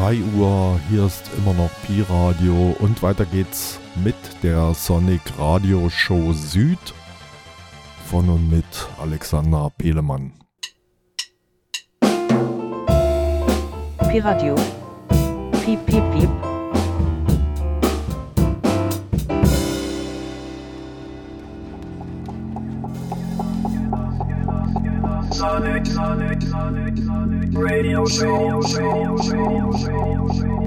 [0.00, 4.72] Es ist 3 Uhr, hier ist immer noch Pi Radio und weiter geht's mit der
[4.72, 6.78] Sonic Radio Show Süd
[8.06, 8.64] von und mit
[9.00, 10.32] Alexander Pelemann.
[14.08, 14.54] Pi Radio.
[15.64, 16.39] Piep, piep, piep.
[25.40, 30.59] Sonic, Sonic, Sonic, Sonic, radio show, radio show, radio show, radio show.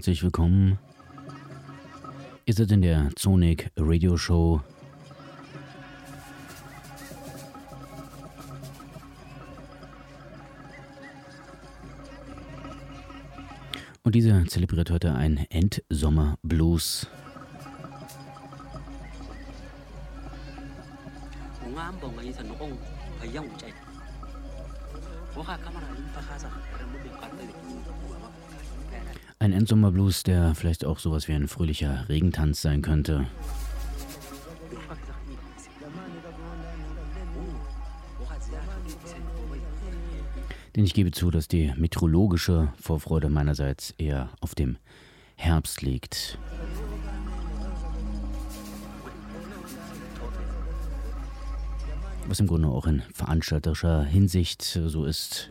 [0.00, 0.78] Herzlich willkommen.
[2.46, 4.62] Ihr seid in der Zonic Radio Show.
[14.02, 16.38] Und diese zelebriert heute ein Endsommer
[29.66, 33.26] Blues, der vielleicht auch sowas wie ein fröhlicher Regentanz sein könnte.
[40.76, 44.78] Denn ich gebe zu, dass die meteorologische Vorfreude meinerseits eher auf dem
[45.36, 46.38] Herbst liegt.
[52.26, 55.50] Was im Grunde auch in veranstalterischer Hinsicht so ist.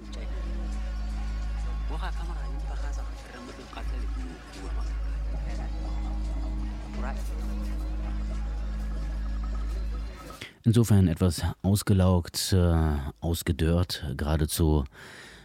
[10.69, 12.91] Insofern etwas ausgelaugt, äh,
[13.22, 14.84] ausgedörrt, geradezu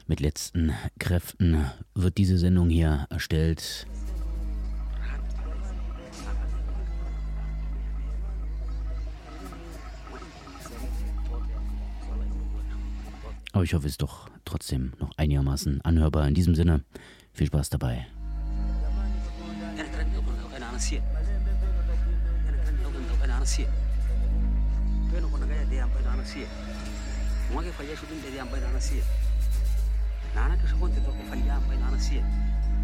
[0.06, 1.64] mit letzten Kräften
[1.94, 3.86] wird diese Sendung hier erstellt.
[13.52, 16.28] Aber ich hoffe, es ist doch trotzdem noch einigermaßen anhörbar.
[16.28, 16.84] In diesem Sinne,
[17.32, 18.06] viel Spaß dabei.
[23.56, 23.83] ene
[26.24, 26.48] Anastasia
[27.52, 29.04] mwaka fayasho ndi ndeli ambaye Anastasia
[30.34, 32.24] nana kesho konte to fayya ambaye Anastasia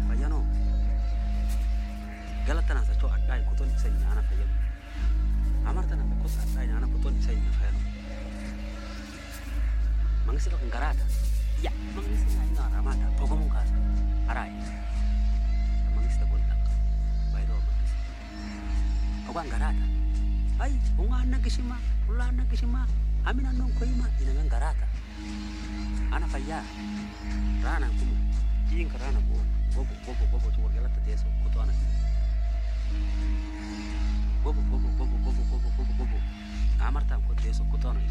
[0.07, 0.45] fayano
[2.45, 4.53] galata na sacho adai kuton sai nana fayano
[5.65, 7.79] amarta na kosa adai nana kuton sai nana fayano
[10.27, 11.05] mangisi ka ngarata
[11.65, 13.65] ya mangisi na ina ramata to ko mun ka
[14.29, 14.53] arai.
[15.97, 16.55] Mangisi ta gonta
[17.33, 17.97] bayro mangisi
[19.25, 19.85] ko ngarata
[20.61, 22.85] ai unga na kishima ulla kishima
[23.25, 24.85] amina non koima ina men garata
[26.15, 26.59] ana fayya
[27.63, 28.15] rana kuma
[28.71, 29.37] yin rana go
[29.75, 31.73] gobo gobo gobo to wargala ta deso ko to ana
[34.43, 36.17] gobo gobo gobo gobo gobo gobo gobo
[36.87, 38.01] amarta ko deso ko to ana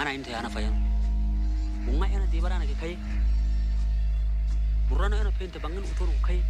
[0.00, 0.74] ana inte ana fayyan
[1.88, 2.94] unga ena dibarana ke kai
[4.88, 6.40] burrana ena pente bangan utoro kai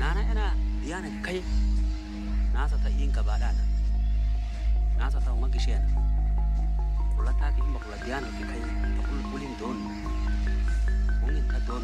[0.00, 0.44] nana ena
[0.82, 1.38] diana kai
[2.54, 3.71] nasa ta inka badana
[5.02, 5.82] asa ta nga gisyan
[7.18, 8.62] kula ta ki makula diyan ki kay
[8.96, 9.78] makul kulin don
[11.26, 11.82] ungin ta don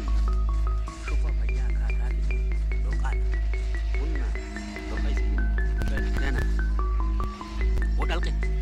[1.03, 2.23] sofa pa ya ka ta ni
[2.87, 3.17] lokal
[4.03, 4.27] unna
[4.89, 5.35] lokay sin
[6.15, 6.41] kana
[7.99, 8.58] modal kay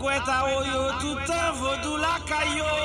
[0.00, 2.79] Agüeta oyo tuta vodula kayo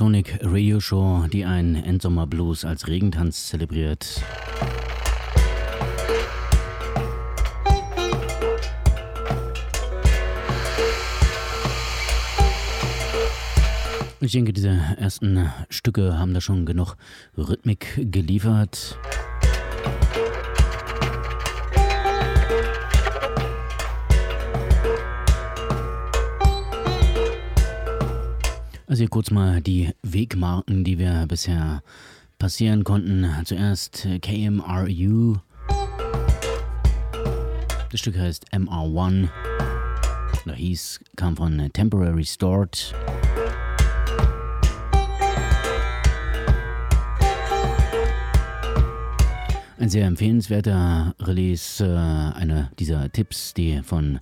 [0.00, 4.22] Sonic Radio Show, die einen Endsommer Blues als Regentanz zelebriert.
[14.20, 16.96] Ich denke, diese ersten Stücke haben da schon genug
[17.36, 18.98] Rhythmik geliefert.
[29.00, 31.82] Hier kurz mal die Wegmarken, die wir bisher
[32.38, 33.26] passieren konnten.
[33.46, 35.36] Zuerst KMRU.
[37.90, 39.28] Das Stück heißt MR1.
[40.44, 42.94] Oder hieß, kam von Temporary Stored.
[49.78, 54.20] Ein sehr empfehlenswerter Release, äh, einer dieser Tipps, die von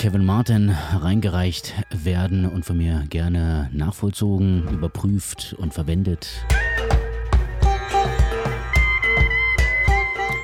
[0.00, 6.46] Kevin Martin reingereicht werden und von mir gerne nachvollzogen, überprüft und verwendet.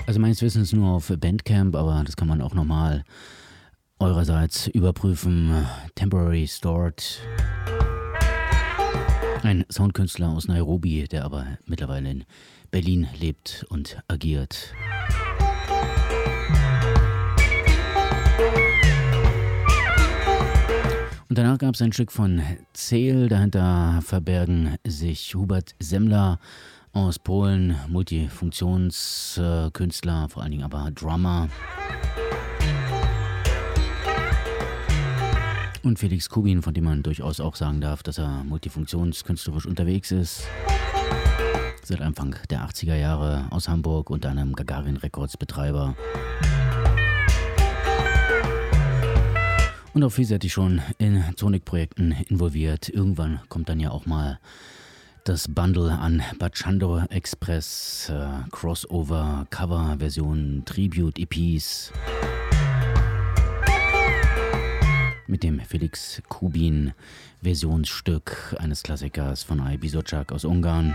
[0.07, 3.03] Also meines Wissens nur auf Bandcamp, aber das kann man auch nochmal
[3.99, 5.66] eurerseits überprüfen.
[5.95, 7.19] Temporary Stored.
[9.42, 12.25] Ein Soundkünstler aus Nairobi, der aber mittlerweile in
[12.71, 14.75] Berlin lebt und agiert.
[21.29, 22.41] Und danach gab es ein Stück von
[22.73, 26.39] Zähl, dahinter verbergen sich Hubert Semmler
[26.93, 31.49] aus Polen, Multifunktionskünstler, vor allen Dingen aber Drummer.
[35.83, 40.45] Und Felix Kubin, von dem man durchaus auch sagen darf, dass er multifunktionskünstlerisch unterwegs ist.
[41.83, 45.97] Seit Anfang der 80er Jahre aus Hamburg unter einem Gagarin Records Betreiber.
[49.97, 52.91] Und auch vielseitig schon in Sonic-Projekten involviert.
[52.91, 54.39] Irgendwann kommt dann ja auch mal
[55.25, 61.95] das Bundle an Bachando Express, äh, Crossover, Cover-Versionen, Tribute-EPs.
[65.27, 66.93] Mit dem Felix Kubin
[67.43, 70.95] Versionsstück eines Klassikers von Ay Socak aus Ungarn.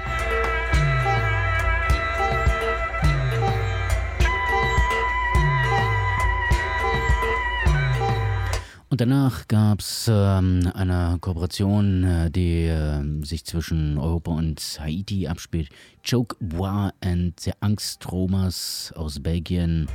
[8.92, 15.28] Und danach gab es ähm, eine Kooperation, äh, die äh, sich zwischen Europa und Haiti
[15.28, 15.70] abspielt.
[16.06, 19.88] Choke Bois and the Angstromers aus Belgien.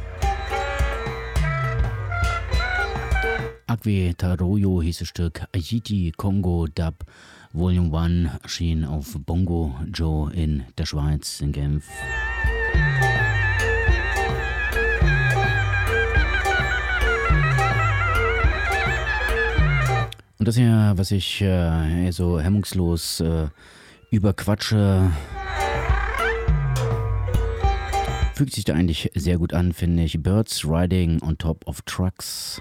[3.67, 7.05] Akwe Taroyo hieß das Stück Haiti Congo Dub
[7.53, 11.85] Volume 1 erschien auf Bongo Joe in der Schweiz, in Genf.
[20.47, 23.49] Und das hier, was ich äh, so hemmungslos äh,
[24.13, 25.11] überquatsche,
[28.33, 30.23] fügt sich da eigentlich sehr gut an, finde ich.
[30.23, 32.61] Birds Riding on Top of Trucks.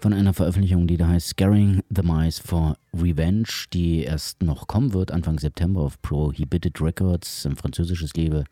[0.00, 4.94] Von einer Veröffentlichung, die da heißt Scaring the Mice for Revenge, die erst noch kommen
[4.94, 8.44] wird, Anfang September auf Prohibited Records, ein französisches Liebe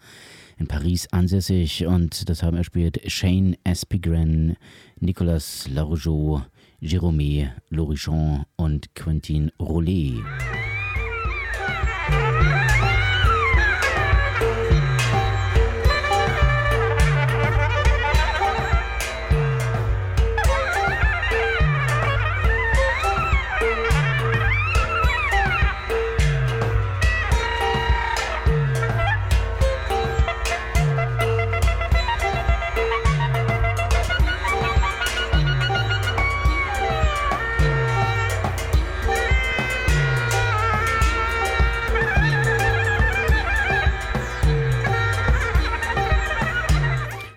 [0.58, 4.56] in Paris ansässig und das haben er spielt Shane Espigren,
[5.00, 6.42] Nicolas Larougeau,
[6.82, 10.22] Jérôme Lorichon und Quentin Rollet.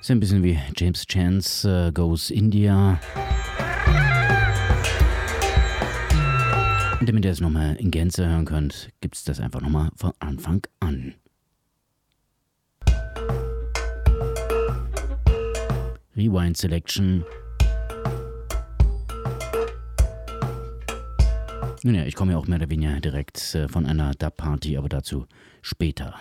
[0.08, 2.98] Ist ein bisschen wie James Chance uh, Goes India.
[6.98, 10.14] Und damit ihr es nochmal in Gänze hören könnt, gibt es das einfach nochmal von
[10.20, 11.16] Anfang an.
[16.16, 17.26] Rewind Selection.
[21.84, 24.88] Nun ja, ich komme ja auch mehr oder weniger direkt äh, von einer Dub-Party, aber
[24.88, 25.26] dazu
[25.62, 26.16] später.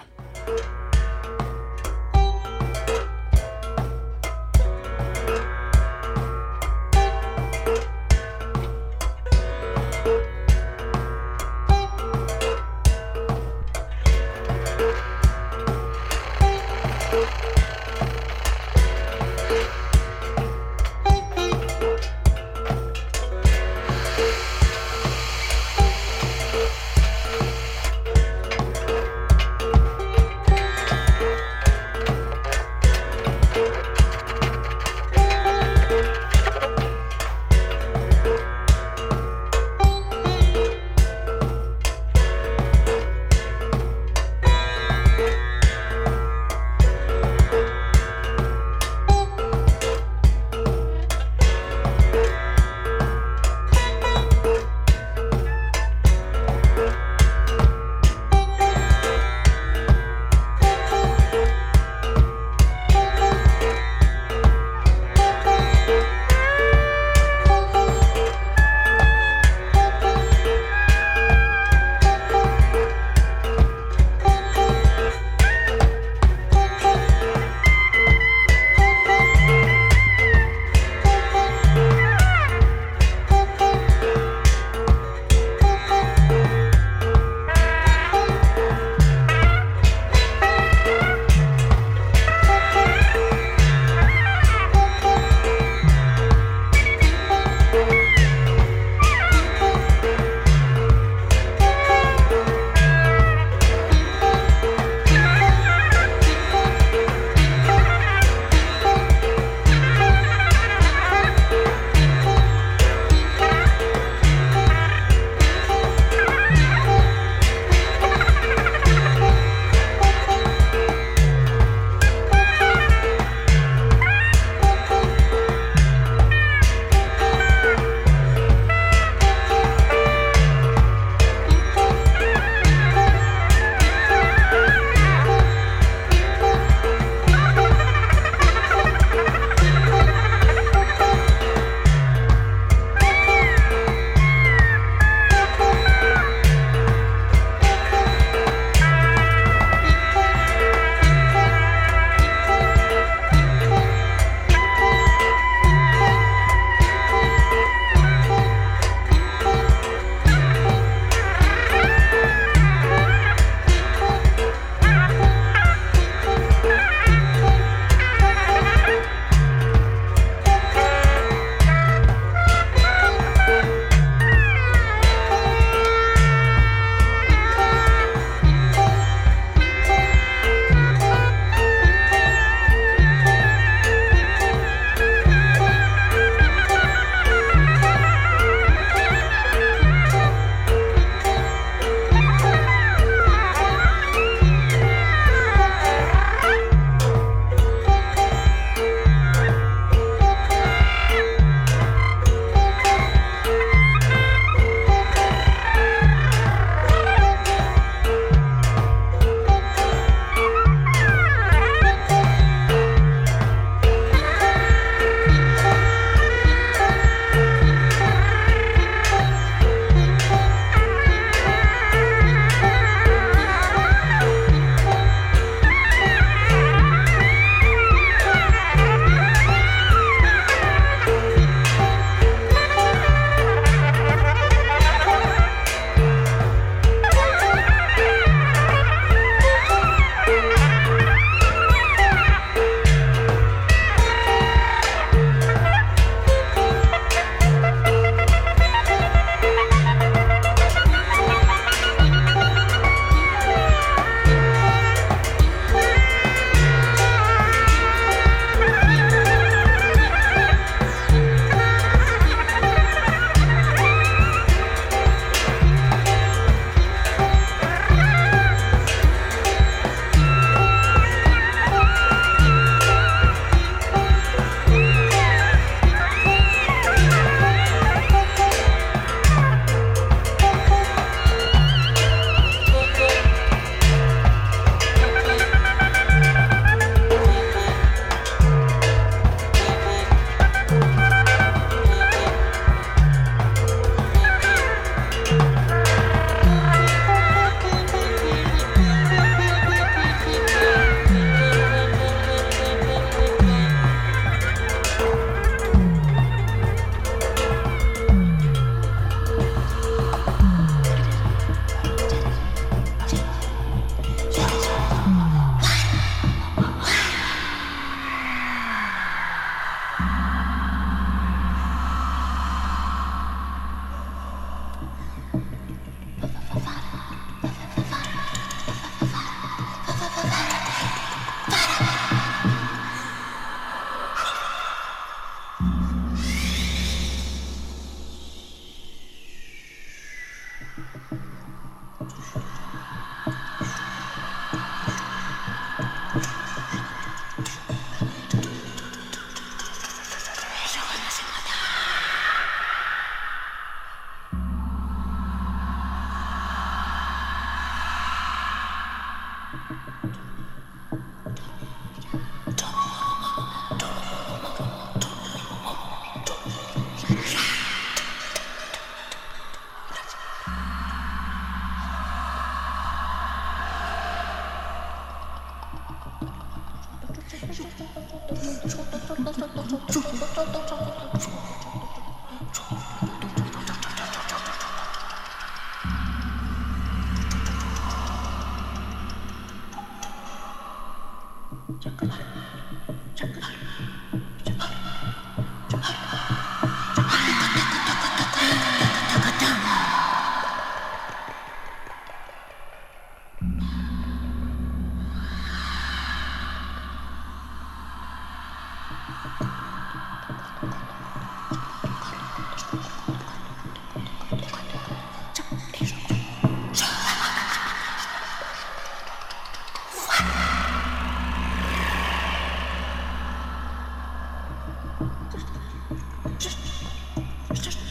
[427.62, 427.85] Just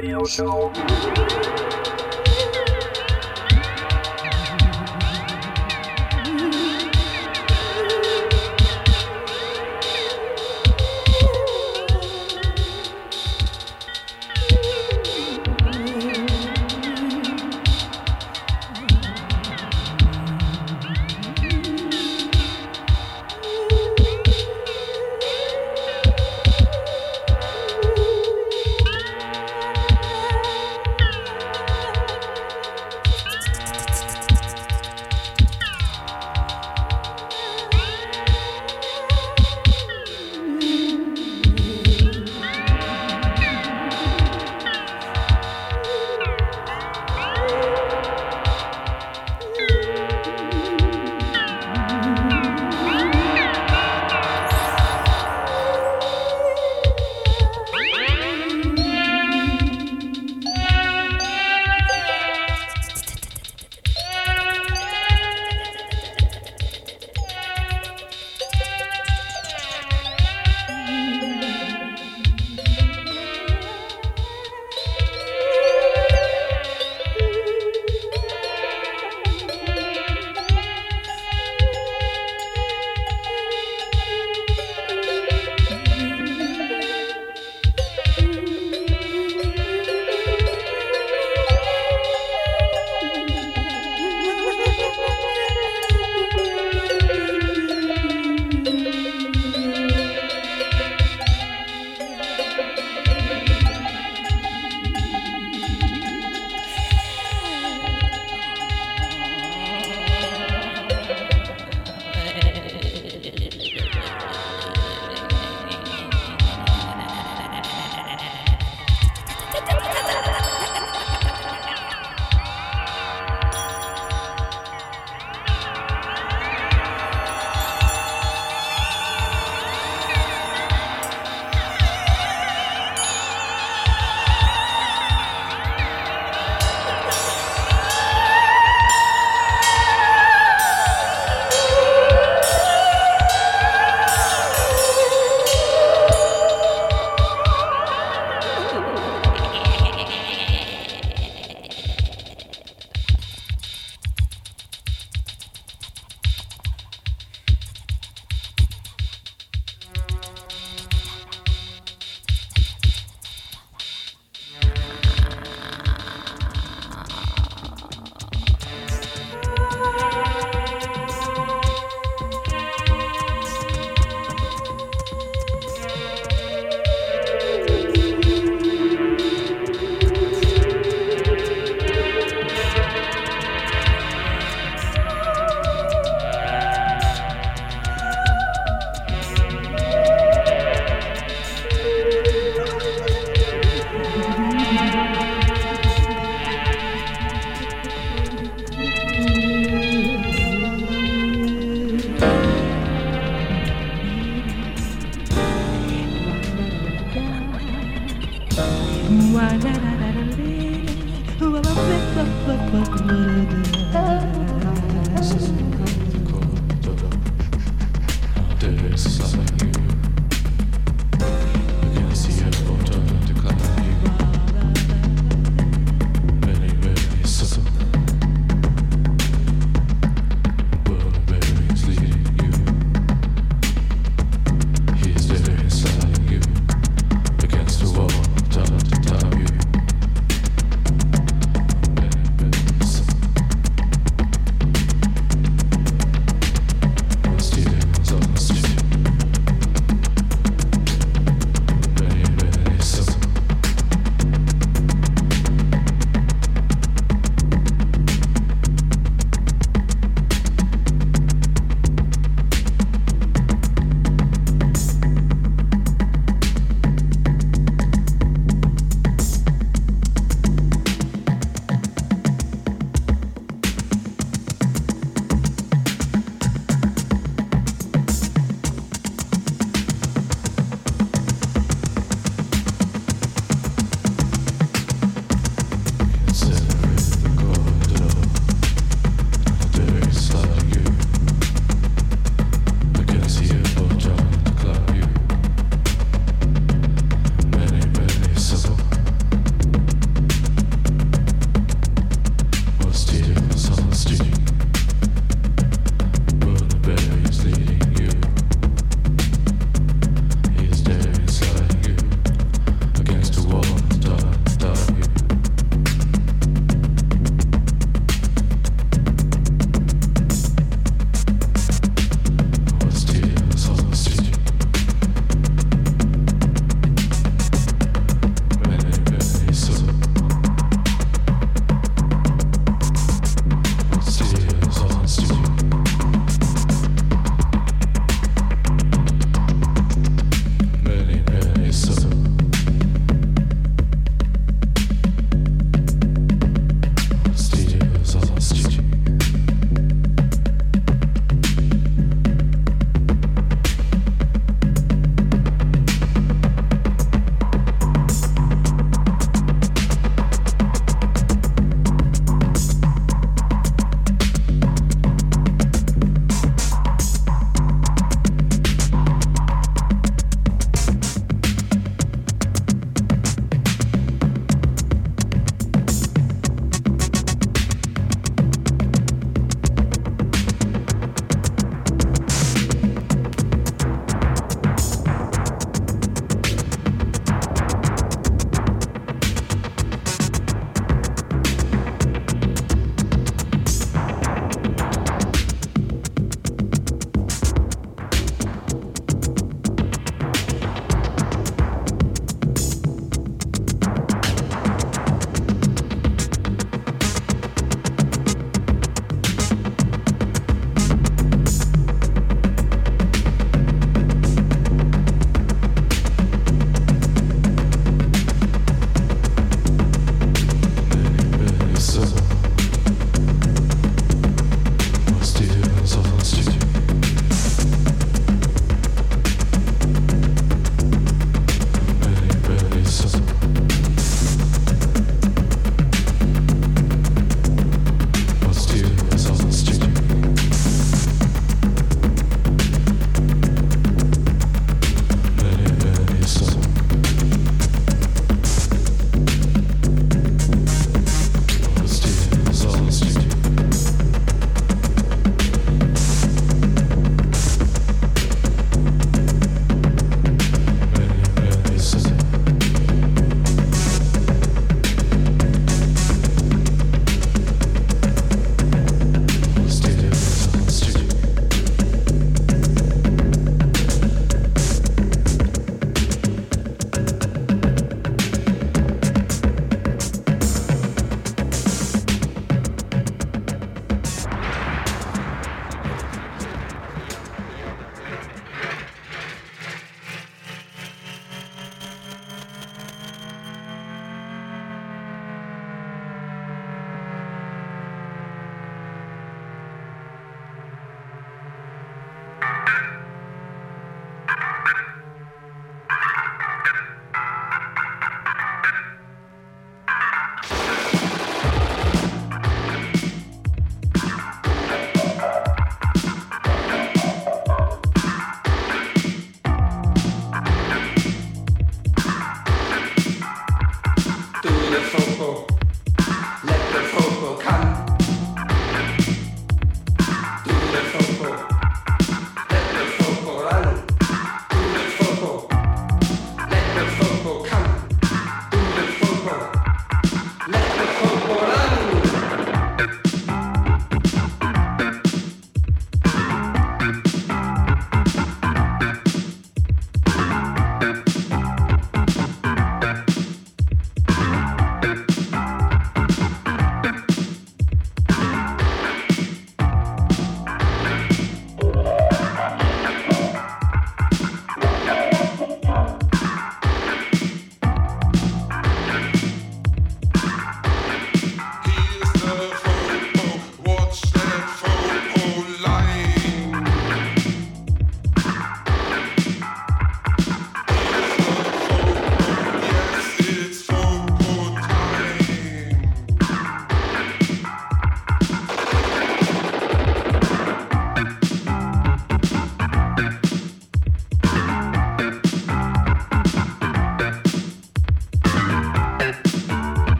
[0.00, 1.67] Radio Show.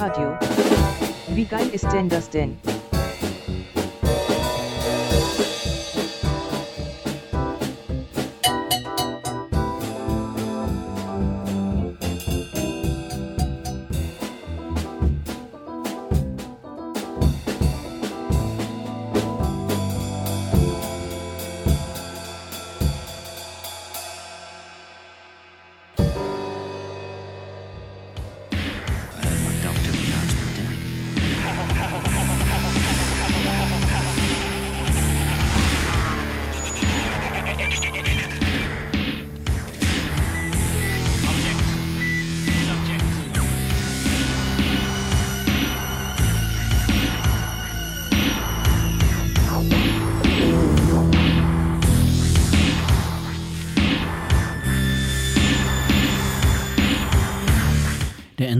[0.00, 0.38] Pi-Radio.
[1.34, 2.56] Wie geil ist denn das denn?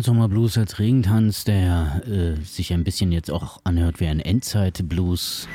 [0.01, 4.18] Der Endsommer Blues als Regentanz, der äh, sich ein bisschen jetzt auch anhört wie ein
[4.18, 5.46] Endzeit-Blues.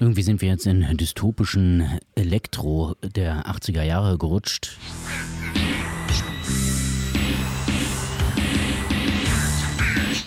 [0.00, 4.76] Irgendwie sind wir jetzt in dystopischen Elektro der 80er Jahre gerutscht.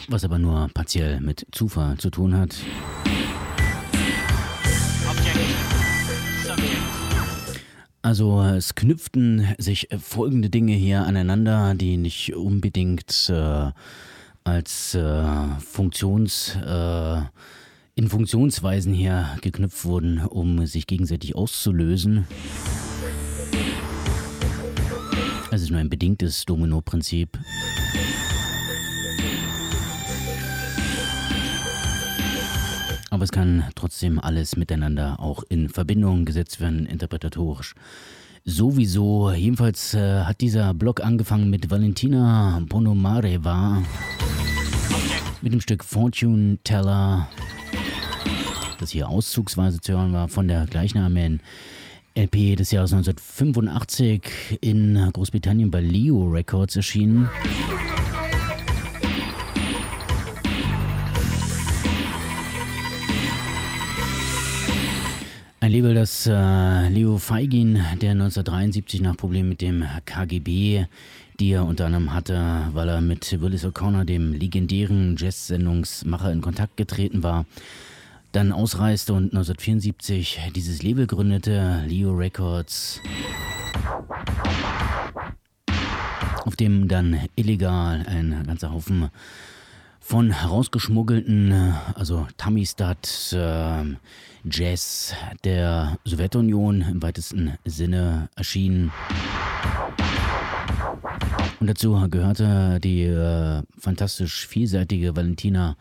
[0.08, 2.56] Was aber nur partiell mit Zufall zu tun hat.
[8.12, 13.72] Also es knüpften sich äh, folgende Dinge hier aneinander, die nicht unbedingt äh,
[14.44, 15.24] als äh,
[15.66, 17.22] Funktions, äh,
[17.96, 22.28] in Funktionsweisen hier geknüpft wurden, um sich gegenseitig auszulösen.
[25.50, 27.40] Es ist nur ein bedingtes Domino-Prinzip.
[33.22, 37.76] Aber es kann trotzdem alles miteinander auch in Verbindung gesetzt werden, interpretatorisch.
[38.46, 43.84] Sowieso, jedenfalls äh, hat dieser Blog angefangen mit Valentina Ponomareva
[45.44, 47.30] mit dem Stück Fortune Teller,
[48.80, 51.42] das hier auszugsweise zu hören war, von der gleichnamigen
[52.18, 57.30] LP des Jahres 1985 in Großbritannien bei Leo Records erschienen.
[65.72, 70.88] Label, das äh, Leo Feigin, der 1973 nach Problemen mit dem KGB,
[71.40, 76.76] die er unter anderem hatte, weil er mit Willis O'Connor, dem legendären Jazz-Sendungsmacher, in Kontakt
[76.76, 77.46] getreten war,
[78.34, 83.00] dann ausreiste und 1974 dieses Label gründete, Leo Records,
[86.44, 89.10] auf dem dann illegal ein ganzer Haufen
[90.02, 93.86] von herausgeschmuggelten, also Tamistat, äh,
[94.50, 95.14] Jazz
[95.44, 98.92] der Sowjetunion im weitesten Sinne erschien.
[101.60, 105.78] Und dazu gehörte die äh, fantastisch vielseitige Valentina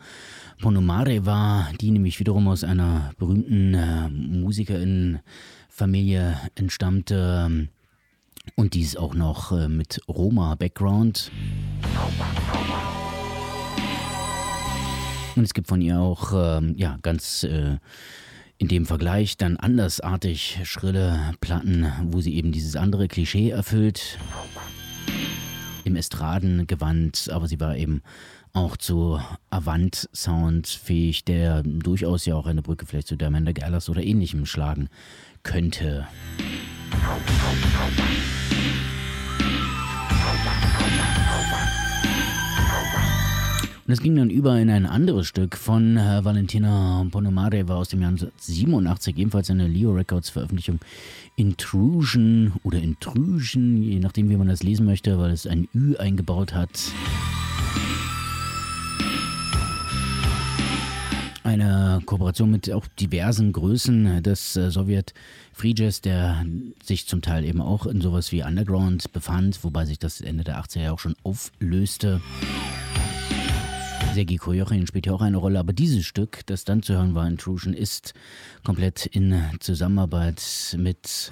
[0.61, 7.67] Ponomareva, die nämlich wiederum aus einer berühmten äh, Musikerinnenfamilie entstammte
[8.55, 11.31] und dies auch noch äh, mit Roma-Background.
[15.35, 17.77] Und es gibt von ihr auch ähm, ja, ganz äh,
[18.61, 24.19] in dem Vergleich dann andersartig schrille Platten, wo sie eben dieses andere Klischee erfüllt.
[25.83, 28.03] Im Estradengewand, aber sie war eben
[28.53, 34.03] auch zu Avant-Sound fähig, der durchaus ja auch eine Brücke vielleicht zu Amanda Gallers oder
[34.03, 34.89] ähnlichem schlagen
[35.41, 36.07] könnte.
[43.91, 47.99] Und es ging dann über in ein anderes Stück von äh, Valentina Ponomareva aus dem
[47.99, 50.79] Jahr 1987, ebenfalls eine Leo Records Veröffentlichung.
[51.35, 56.53] Intrusion oder Intrusion, je nachdem, wie man das lesen möchte, weil es ein Ü eingebaut
[56.53, 56.69] hat.
[61.43, 65.13] Eine Kooperation mit auch diversen Größen des äh, Sowjet
[65.51, 66.45] Free Jazz, der
[66.81, 70.63] sich zum Teil eben auch in sowas wie Underground befand, wobei sich das Ende der
[70.63, 72.21] 80er Jahre auch schon auflöste.
[74.13, 77.25] Sergei Kojochin spielt ja auch eine Rolle, aber dieses Stück, das dann zu hören war,
[77.27, 78.13] Intrusion, ist
[78.63, 80.41] komplett in Zusammenarbeit
[80.77, 81.31] mit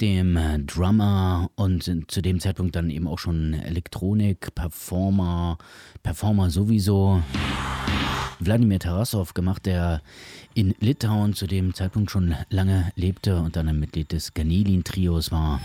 [0.00, 5.58] dem Drummer und zu dem Zeitpunkt dann eben auch schon Elektronik, Performer,
[6.02, 7.22] Performer sowieso.
[8.38, 10.02] Wladimir Tarasov gemacht, der
[10.54, 15.60] in Litauen zu dem Zeitpunkt schon lange lebte und dann ein Mitglied des Ganelin-Trios war.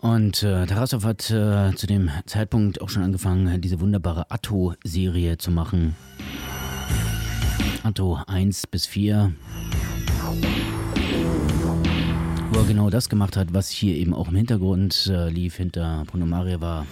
[0.00, 5.50] Und äh, Tarasov hat äh, zu dem Zeitpunkt auch schon angefangen, diese wunderbare Atto-Serie zu
[5.50, 5.96] machen.
[7.88, 9.32] Atto 1 bis 4.
[12.50, 16.04] Wo er genau das gemacht hat, was hier eben auch im Hintergrund äh, lief, hinter
[16.06, 16.86] Bruno Maria war.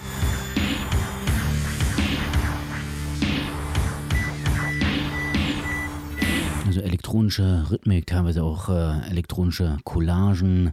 [6.67, 10.73] Also elektronische Rhythmik, teilweise auch äh, elektronische Collagen,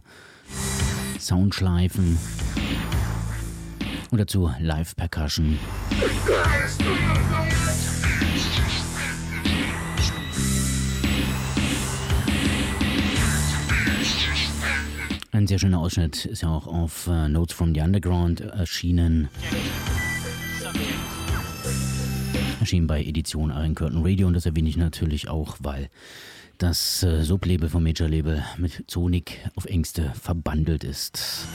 [1.20, 2.18] Soundschleifen
[4.10, 5.58] und dazu Live-Percussion.
[15.44, 19.28] Ein sehr schöner Ausschnitt ist ja auch auf äh, Notes from the Underground erschienen.
[22.60, 25.90] Erschien bei Edition Iron Curtain Radio und das erwähne ich natürlich auch, weil
[26.56, 31.46] das äh, Sublabel vom Major Label mit Sonic auf engste verbandelt ist.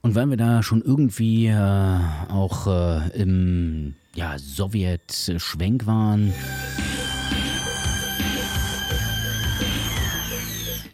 [0.00, 2.00] Und weil wir da schon irgendwie äh,
[2.30, 6.32] auch äh, im ja, Sowjet-Schwenk waren,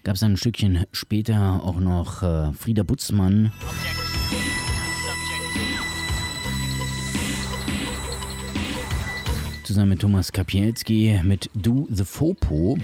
[0.05, 3.53] gab es ein Stückchen später auch noch äh, Frieda Butzmann.
[9.63, 12.77] Zusammen mit Thomas Kapielski mit Du the Fopo.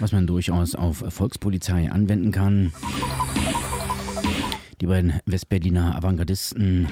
[0.00, 2.72] Was man durchaus auf Volkspolizei anwenden kann.
[4.80, 6.88] Die beiden Westberliner Avantgardisten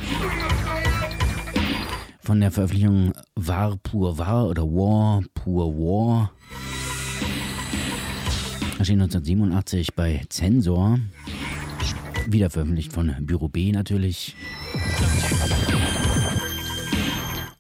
[2.20, 6.30] von der Veröffentlichung War pur War oder War pur War
[8.80, 10.98] Erschien 1987 bei Zensor.
[12.26, 14.34] Wieder veröffentlicht von Büro B natürlich.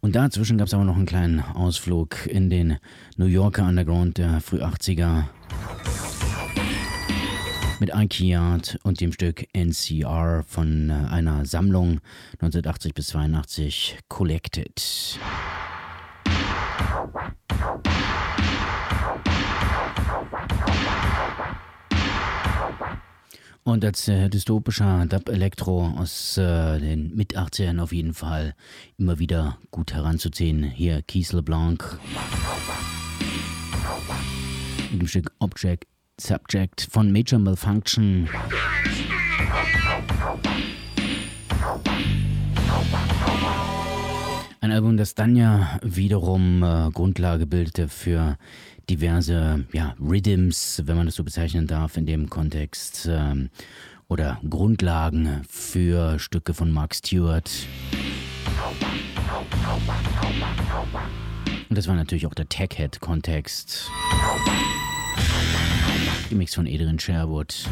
[0.00, 2.78] Und dazwischen gab es aber noch einen kleinen Ausflug in den
[3.18, 5.24] New Yorker Underground der früh 80er.
[7.80, 12.00] Mit Ike und dem Stück NCR von äh, einer Sammlung
[12.40, 15.18] 1980 bis 82 Collected.
[23.62, 28.54] Und als äh, dystopischer Dub-Elektro aus äh, den Mit-80ern auf jeden Fall
[28.96, 30.62] immer wieder gut heranzuziehen.
[30.64, 31.98] Hier Keith LeBlanc
[34.90, 35.86] mit dem Stück Object
[36.20, 38.28] Subject von Major Malfunction.
[44.60, 48.36] Ein Album, das dann ja wiederum äh, Grundlage bildete für
[48.90, 53.08] diverse ja, Rhythms, wenn man das so bezeichnen darf, in dem Kontext.
[53.10, 53.50] Ähm,
[54.08, 57.48] oder Grundlagen für Stücke von Mark Stewart.
[61.68, 63.88] Und das war natürlich auch der Tech-Head-Kontext.
[66.30, 67.68] Remix von Adrian Sherwood.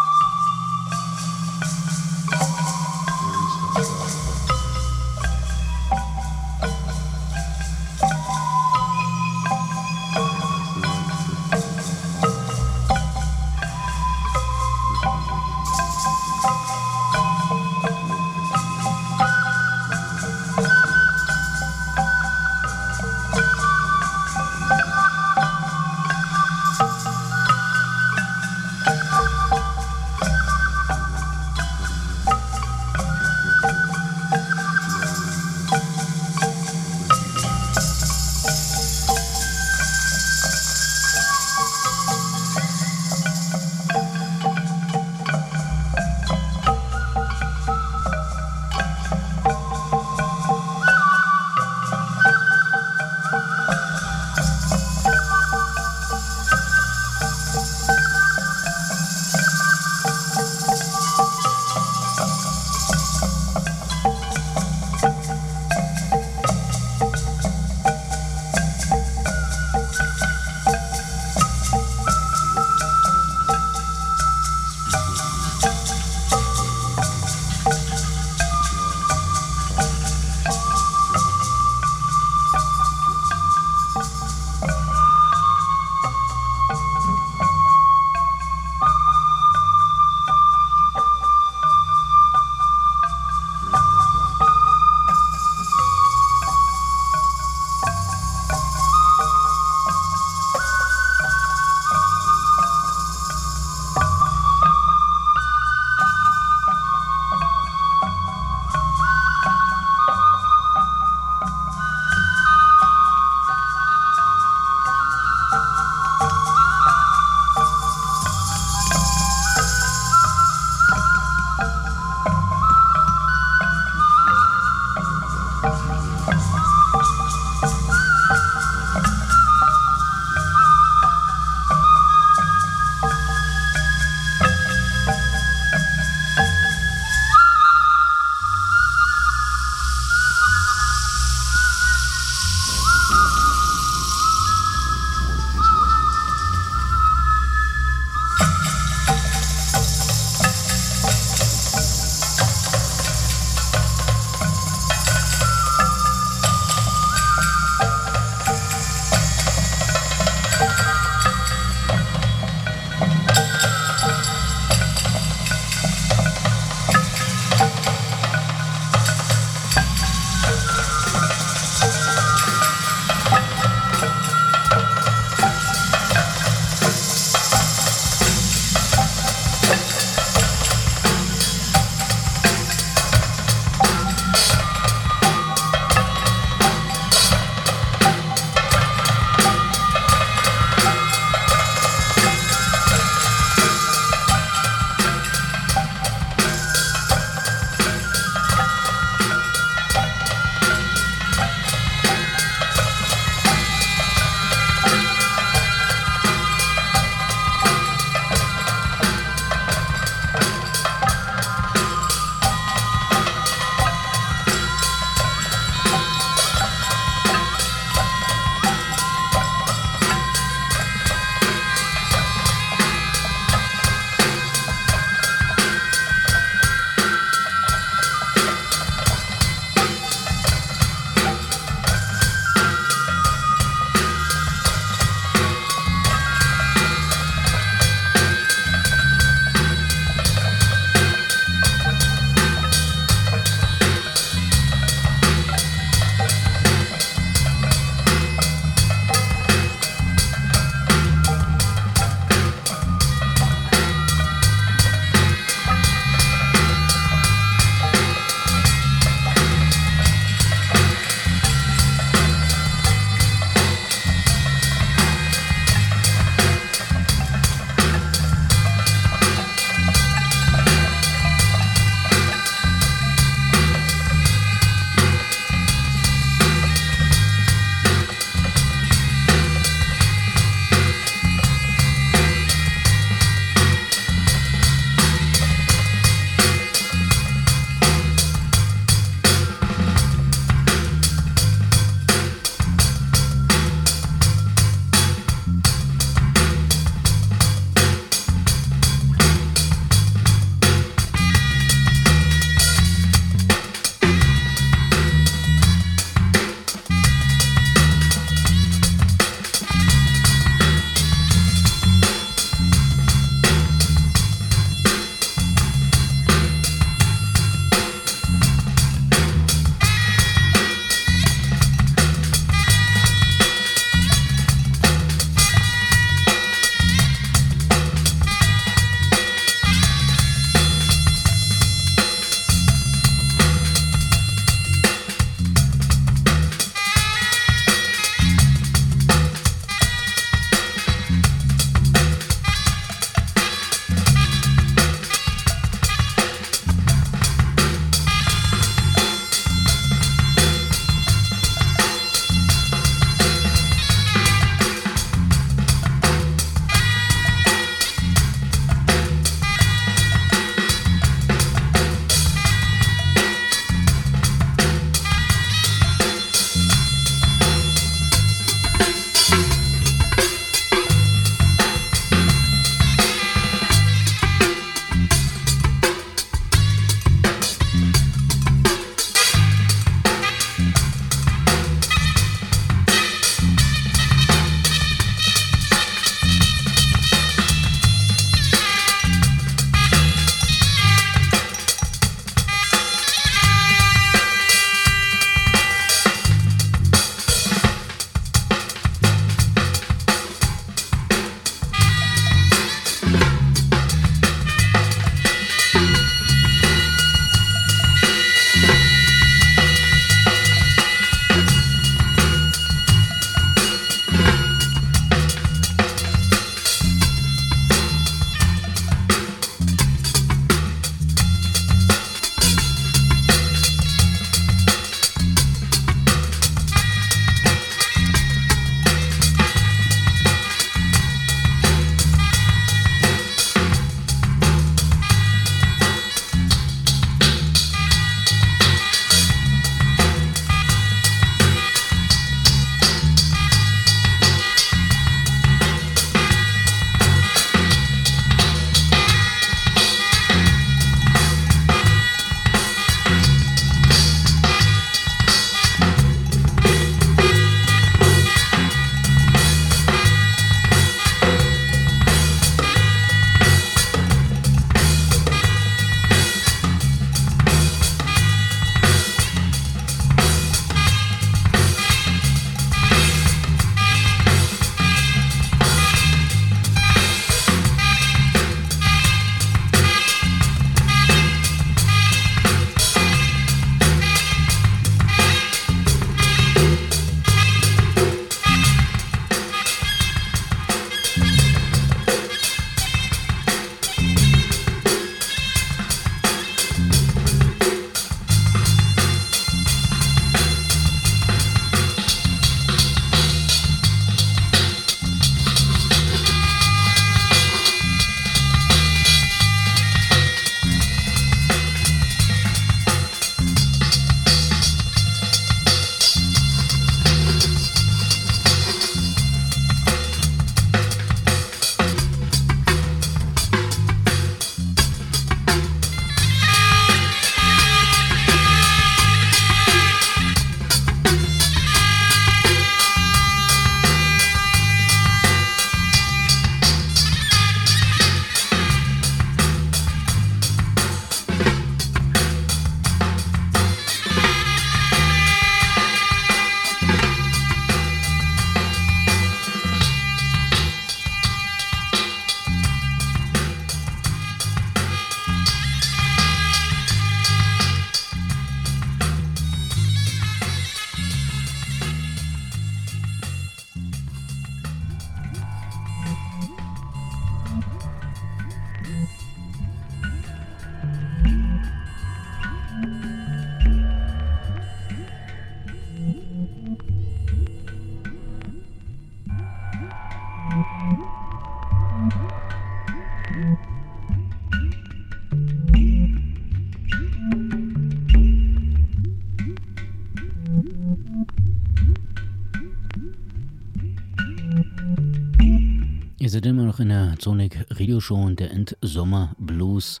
[596.30, 600.00] Ihr seid immer noch in der Sonic Radio Show und der Endsommer Blues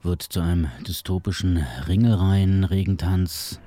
[0.00, 1.56] wird zu einem dystopischen
[1.88, 3.58] Ringelreihen-Regentanz.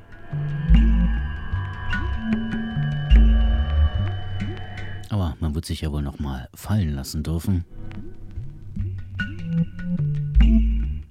[5.10, 7.66] Aber man wird sich ja wohl noch mal fallen lassen dürfen.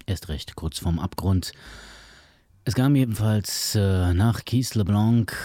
[0.07, 1.53] Erst recht kurz vorm Abgrund.
[2.65, 5.37] Es kam jedenfalls äh, nach Keith LeBlanc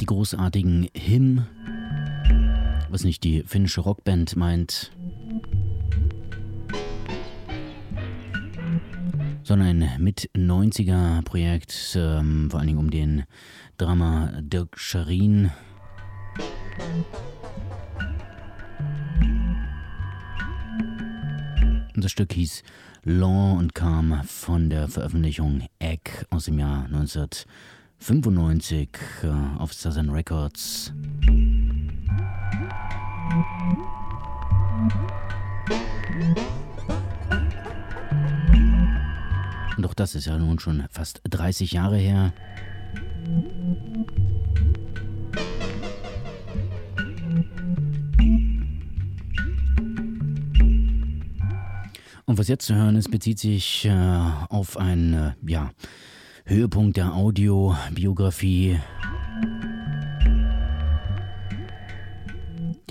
[0.00, 1.44] die großartigen Him,
[2.90, 4.92] was nicht die finnische Rockband meint,
[9.42, 13.24] sondern ein Mit-90er-Projekt, ähm, vor allen Dingen um den
[13.78, 15.50] Drama Dirk Scharin.
[21.96, 22.62] Das Stück hieß
[23.04, 28.88] Law und kam von der Veröffentlichung Egg aus dem Jahr 1995
[29.24, 29.28] äh,
[29.58, 30.92] auf Southern Records.
[39.92, 42.32] Auch das ist ja nun schon fast 30 Jahre her.
[52.24, 53.90] Und was jetzt zu hören ist, bezieht sich äh,
[54.48, 55.72] auf einen äh, ja,
[56.46, 58.80] Höhepunkt der Audiobiografie,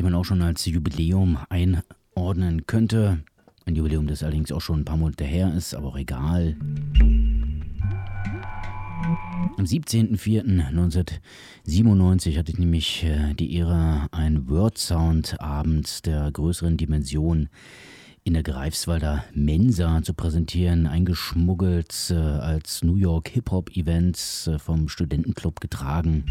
[0.02, 3.19] die man auch schon als Jubiläum einordnen könnte.
[3.68, 6.56] Ein Jubiläum, das allerdings auch schon ein paar Monate her ist, aber auch egal.
[9.60, 17.49] Am 17.04.1997 hatte ich nämlich äh, die Ehre, einen Word Sound Abend der größeren Dimension
[18.23, 24.18] in der Greifswalder Mensa zu präsentieren, eingeschmuggelt äh, als New York Hip-Hop-Event
[24.48, 26.23] äh, vom Studentenclub getragen.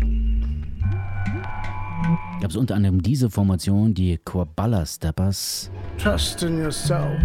[2.40, 5.70] Gab es unter anderem diese Formation, die Quaballa Steppers.
[5.98, 7.18] Trust in yourself,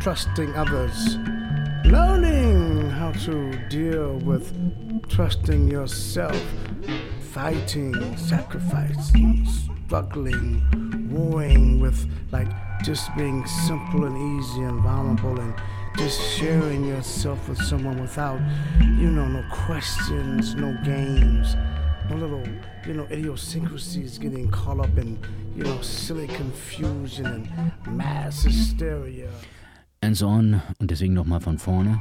[0.00, 1.18] trusting others,
[1.84, 4.52] learning how to deal with
[5.08, 6.40] trusting yourself,
[7.32, 9.46] fighting, sacrificing,
[9.86, 10.62] struggling,
[11.10, 12.48] warring with like
[12.84, 15.54] just being simple and easy and vulnerable and
[15.96, 18.40] just sharing yourself with someone without,
[18.80, 21.56] you know, no questions, no games,
[22.08, 22.42] no little,
[22.86, 25.18] you know, idiosyncrasies getting caught up in,
[25.56, 29.28] you know, silly confusion and mass hysteria.
[30.00, 30.60] And so on.
[30.78, 31.98] Und deswegen nochmal von vorne.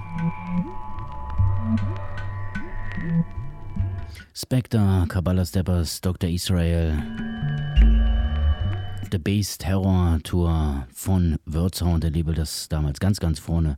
[4.33, 6.29] Spectre, Kabbalah Steppers, Dr.
[6.29, 6.97] Israel.
[9.11, 13.77] Der Bass Terror Tour von Wörthsound, der Label, das damals ganz, ganz vorne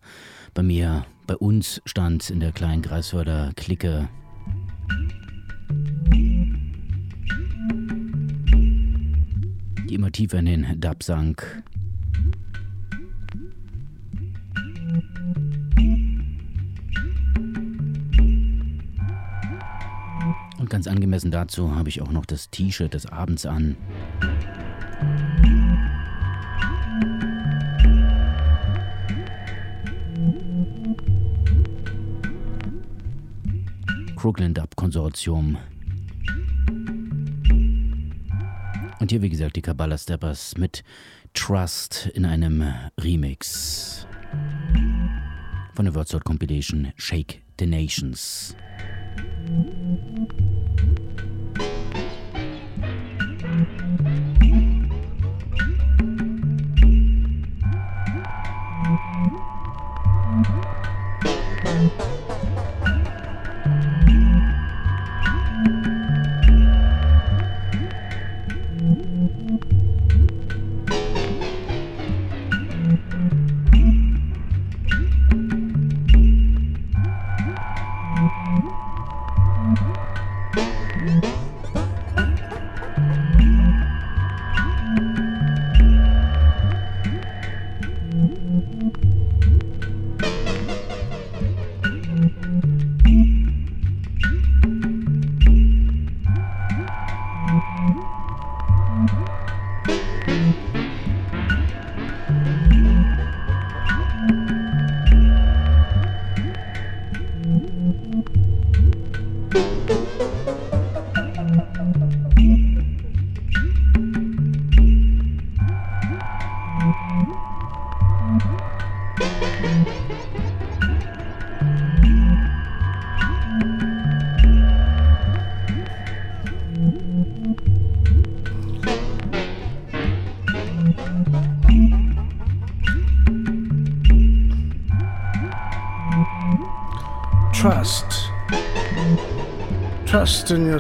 [0.53, 4.07] bei mir, bei uns stand in der kleinen Greifswalder Clique.
[9.93, 11.63] Immer tiefer in den Dub sank.
[20.57, 23.77] Und ganz angemessen dazu habe ich auch noch das T-Shirt des Abends an.
[34.15, 35.57] Crooklyn Dub Konsortium.
[39.03, 40.81] Und hier, wie gesagt, die Kabbalah Steppers mit
[41.34, 42.63] Trust in einem
[42.97, 44.07] Remix
[45.73, 48.55] von der Wordsword Compilation Shake the Nations.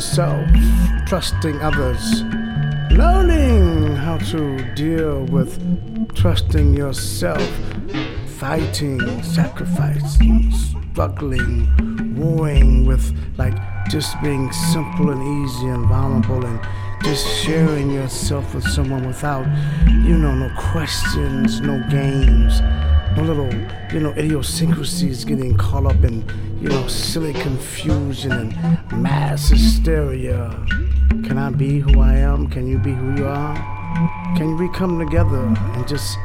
[0.03, 0.45] Yourself,
[1.07, 2.23] trusting others,
[2.91, 5.57] learning how to deal with
[6.13, 7.41] trusting yourself,
[8.37, 10.51] fighting, sacrificing,
[10.91, 13.55] struggling, warring with like
[13.89, 16.59] just being simple and easy and vulnerable and
[17.01, 19.45] just sharing yourself with someone without,
[19.87, 22.59] you know, no questions, no games,
[23.15, 23.53] no little,
[23.93, 26.27] you know, idiosyncrasies getting caught up in,
[26.59, 30.49] you know, silly confusion and mass hysteria.
[31.09, 32.47] Can I be who I am?
[32.47, 33.55] Can you be who you are?
[34.35, 36.17] Can we come together and just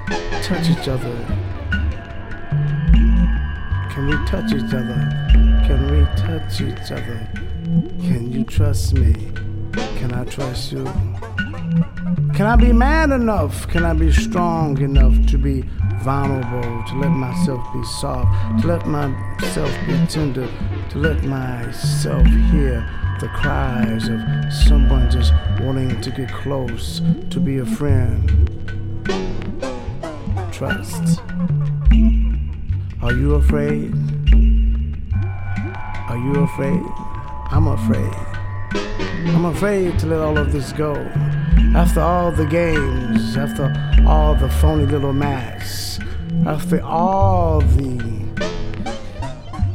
[0.43, 1.15] touch each other?
[3.90, 5.28] Can we touch each other?
[5.66, 7.28] Can we touch each other?
[8.01, 9.12] Can you trust me?
[9.98, 10.85] Can I trust you?
[12.35, 13.69] Can I be man enough?
[13.69, 15.65] Can I be strong enough to be
[16.03, 20.49] vulnerable, to let myself be soft, to let myself be tender,
[20.91, 22.89] to let myself hear
[23.20, 24.20] the cries of
[24.53, 27.01] someone just wanting to get close,
[27.31, 28.49] to be a friend?
[30.53, 31.20] Trust.
[33.03, 33.95] Are you afraid?
[36.09, 36.83] Are you afraid?
[37.51, 38.15] I'm afraid.
[39.35, 40.95] I'm afraid to let all of this go.
[41.75, 43.73] After all the games, after
[44.07, 45.88] all the phony little masks,
[46.47, 48.19] after all the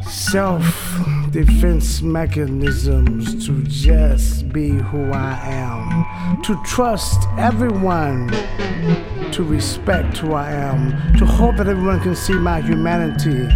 [0.10, 0.64] self
[1.32, 8.30] defense mechanisms to just be who I am, to trust everyone,
[9.32, 13.48] to respect who I am, to hope that everyone can see my humanity,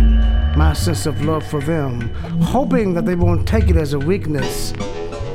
[0.57, 2.09] my sense of love for them,
[2.41, 4.73] hoping that they won't take it as a weakness,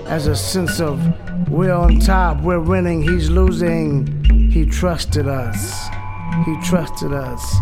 [0.06, 1.00] as a sense of
[1.48, 4.24] we're on top, we're winning, he's losing.
[4.50, 5.88] He trusted us.
[6.44, 7.54] He trusted us.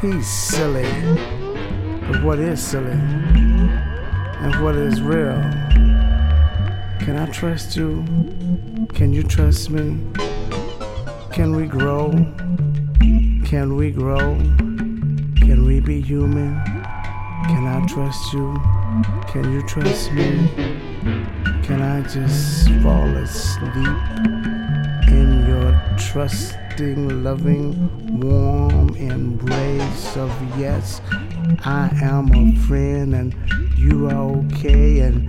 [0.00, 0.86] He's silly.
[2.06, 2.92] But what is silly?
[2.92, 5.40] And what is real?
[7.00, 8.04] Can I trust you?
[8.94, 9.98] Can you trust me?
[11.32, 12.10] Can we grow?
[13.44, 14.36] Can we grow?
[15.36, 16.62] Can we be human?
[17.46, 18.54] Can I trust you?
[19.26, 20.48] Can you trust me?
[21.64, 24.51] Can I just fall asleep
[26.10, 31.00] trusting, loving, warm embrace of yes,
[31.64, 33.34] I am a friend and
[33.76, 35.28] you are okay and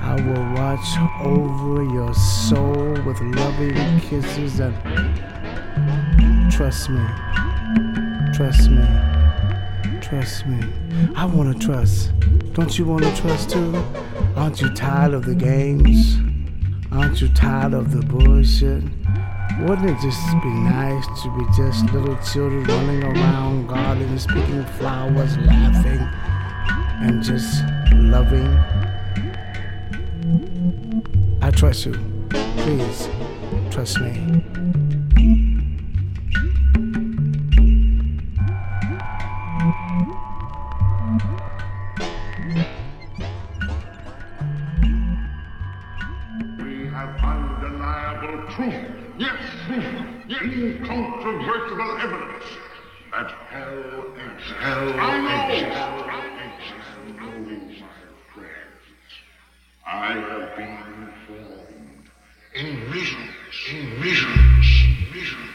[0.00, 0.86] I will watch
[1.24, 4.74] over your soul with loving kisses and
[6.50, 7.04] trust me,
[8.34, 8.84] trust me,
[10.00, 10.60] trust me.
[11.16, 12.12] I want to trust.
[12.52, 13.74] Don't you want to trust too?
[14.36, 16.16] Aren't you tired of the games?
[16.90, 18.82] Aren't you tired of the bullshit?
[19.60, 25.36] Wouldn't it just be nice to be just little children running around gardens, picking flowers,
[25.38, 26.00] laughing,
[27.00, 27.62] and just
[27.92, 28.48] loving?
[31.42, 31.94] I trust you.
[32.30, 33.08] Please,
[33.70, 34.81] trust me.
[60.02, 62.08] I have been informed
[62.56, 63.30] in visions,
[63.70, 64.66] in visions,
[65.12, 65.51] visions.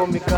[0.00, 0.29] cómica.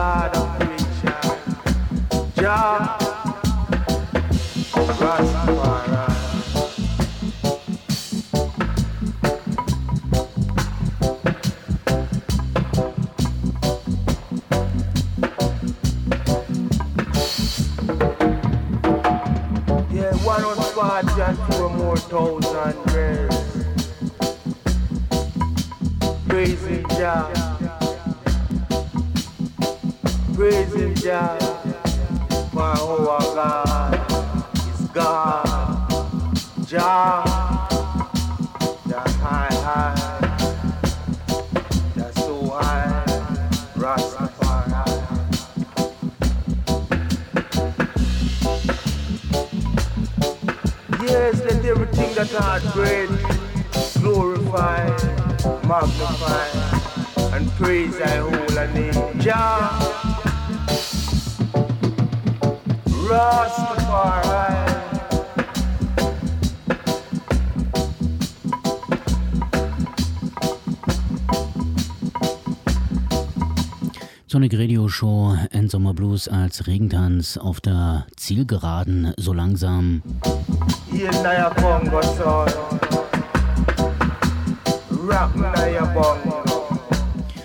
[76.22, 80.02] Blues als Regentanz auf der Zielgeraden so langsam.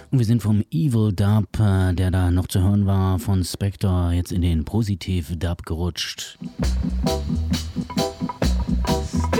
[0.09, 4.11] Und wir sind vom Evil Dub, äh, der da noch zu hören war, von Spectre
[4.13, 6.37] jetzt in den Positiv Dub gerutscht.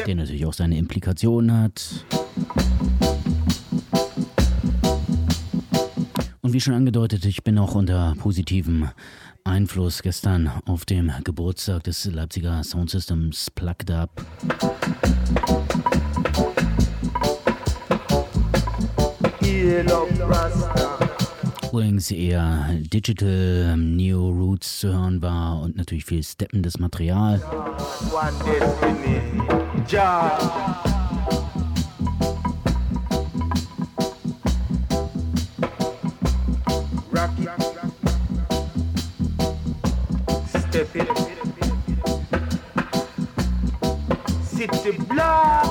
[0.06, 2.06] Der natürlich auch seine Implikationen hat.
[6.48, 8.88] Und wie schon angedeutet, ich bin auch unter positivem
[9.48, 14.10] Einfluss gestern auf dem Geburtstag des Leipziger Soundsystems Plugged Up.
[21.72, 27.42] Übrigens eher Digital ähm, Neo Roots zu hören war und natürlich viel steppendes Material.
[28.12, 29.22] One destiny.
[40.78, 41.08] Step it.
[44.44, 45.66] City Block.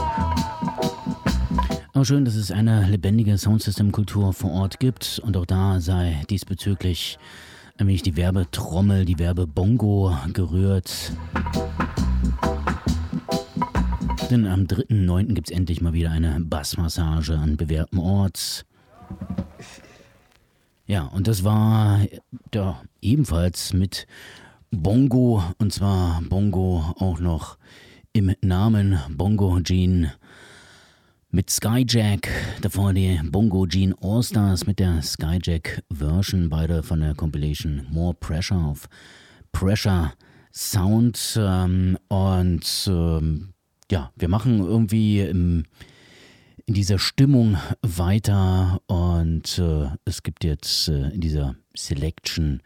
[1.92, 7.20] Aber schön, dass es eine lebendige Soundsystem-Kultur vor Ort gibt und auch da sei diesbezüglich
[7.78, 11.12] ein wenig die Werbetrommel, die Werbebongo gerührt.
[14.28, 15.34] Denn am 3.9.
[15.34, 18.66] gibt es endlich mal wieder eine Bassmassage an bewährtem Ort.
[20.88, 22.00] Ja, und das war
[22.52, 24.08] ja, ebenfalls mit
[24.70, 27.58] Bongo und zwar Bongo auch noch
[28.12, 30.10] im Namen Bongo Jean
[31.30, 32.28] mit Skyjack,
[32.62, 38.56] davor die Bongo Jean All-Stars mit der Skyjack Version, beide von der Compilation More Pressure
[38.56, 38.88] auf
[39.52, 40.12] Pressure
[40.52, 41.38] Sound.
[41.38, 43.50] Ähm, und ähm,
[43.90, 45.64] ja, wir machen irgendwie im,
[46.64, 52.62] in dieser Stimmung weiter und äh, es gibt jetzt äh, in dieser Selection,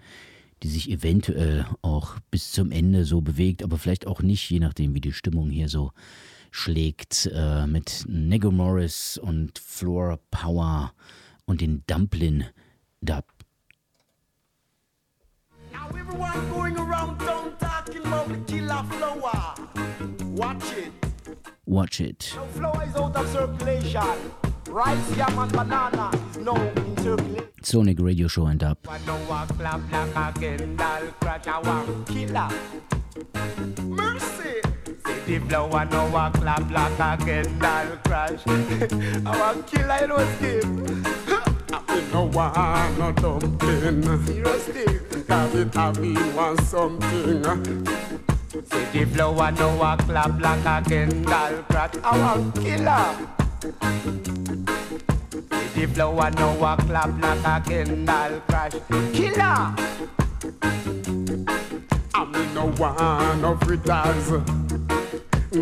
[0.63, 4.95] die sich eventuell auch bis zum Ende so bewegt, aber vielleicht auch nicht, je nachdem,
[4.95, 5.93] wie die Stimmung hier so
[6.51, 10.93] schlägt äh, mit Nego Morris und Floor Power
[11.47, 12.45] und den Dumplin
[13.01, 13.25] Dub.
[15.73, 19.55] Now everyone going around town talking killer flower.
[20.35, 20.93] Watch it.
[21.65, 22.33] Watch it.
[22.35, 24.40] No flower is out of circulation.
[24.71, 27.43] Rice, yam, and banana is in interplay.
[27.61, 28.79] Sonic Radio Show and Up.
[33.81, 34.61] Mercy!
[35.05, 38.47] City blow I now a clap like a Kendall crash.
[39.27, 41.03] Our killer it was game.
[42.13, 44.25] No one, no dumpling.
[44.25, 47.43] Seriously, cause it have me want something.
[48.71, 51.95] City blow I know I clap like a Kendall crash.
[52.05, 53.17] Our killer.
[53.61, 53.69] The
[55.93, 58.73] flower now I clap like a Kendall crash.
[59.13, 59.75] Killer.
[62.15, 64.31] I me no want no fritters.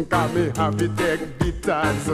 [0.09, 2.09] Cause me have it take bitters.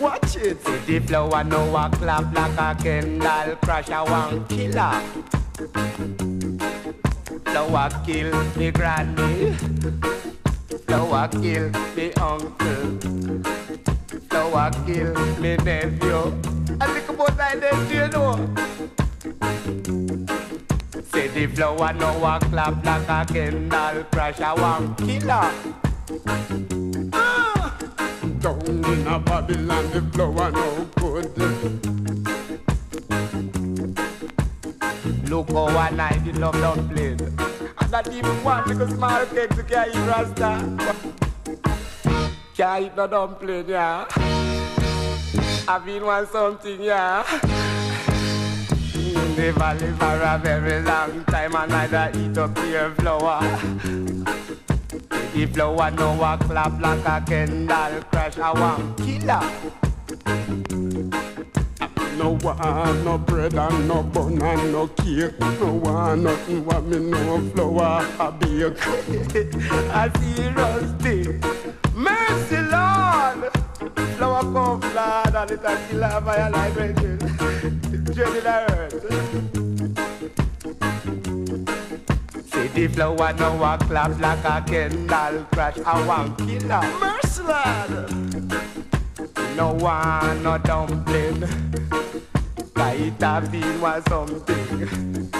[0.00, 0.62] Watch it.
[0.86, 3.90] The flower now I clap like a Kendall crash.
[3.90, 5.02] I want killer.
[7.46, 9.54] Flower kill me granny.
[10.86, 13.00] Flower kill me uncle.
[14.28, 16.32] Flower kill me nephew.
[16.80, 18.48] I think about my nephew, you know.
[21.12, 24.40] Say the flower now I clap like a Kendall crash.
[24.40, 25.50] I want killer.
[27.12, 27.76] Ah!
[28.40, 31.26] Down in a Babylon, the flower no good.
[35.30, 37.20] Look how one night you love dumpling.
[37.80, 40.58] And not even one little small cake to carry rasta.
[42.60, 44.04] Can't eat no dumpling, yeah.
[45.66, 47.22] I been want something, yeah.
[49.34, 53.40] The valley for a very long time and I eat up your flower.
[55.32, 58.36] The flower no a clap like a Kendall crash.
[58.36, 59.40] I want killer.
[62.18, 65.40] No want no bread and no bun and no cake.
[65.40, 68.76] No want nothing what me no flour a bake.
[69.94, 71.59] I see rusty.
[72.30, 73.50] Mercy, Lord.
[74.16, 77.18] Flower come flat and it a kill a fire like raging.
[78.14, 79.02] Dreaded the earth.
[82.72, 85.78] The flower now a clap like a Kendall crash.
[85.84, 86.82] I want killer.
[87.00, 88.10] Mercy, Lord.
[89.56, 91.42] No one, no dumpling.
[93.02, 95.30] It a been was something.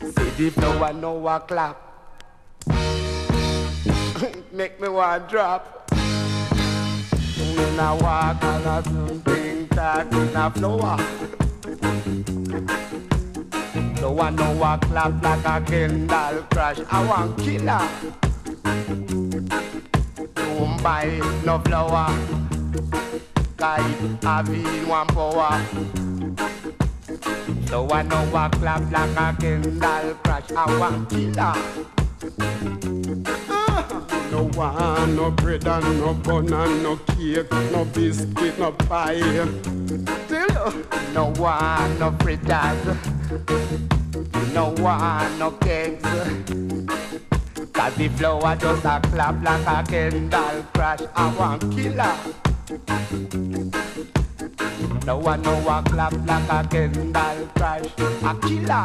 [0.00, 1.76] See the flower now a clap.
[4.52, 5.77] Make me want drop.
[7.78, 10.96] When I walk on a something talk in a flower.
[14.00, 16.80] No one no walk clap like a Kendall crash.
[16.90, 17.88] I want killer.
[20.34, 22.08] Don't buy no flower.
[23.60, 25.62] It have been one power.
[27.70, 30.50] No one no walk clap like a Kendall crash.
[30.50, 31.54] I want killer.
[34.30, 39.12] No want no bread and no bun and no cake, no biscuit, no pie.
[39.12, 39.44] You.
[41.14, 42.78] No one no fritters.
[44.52, 46.02] No one no cakes.
[47.72, 51.00] Cause the flower just a clap like a Kendall crash.
[51.14, 52.16] I want killer.
[55.06, 57.86] No one no a clap like a Kendall crash.
[58.22, 58.84] A killer.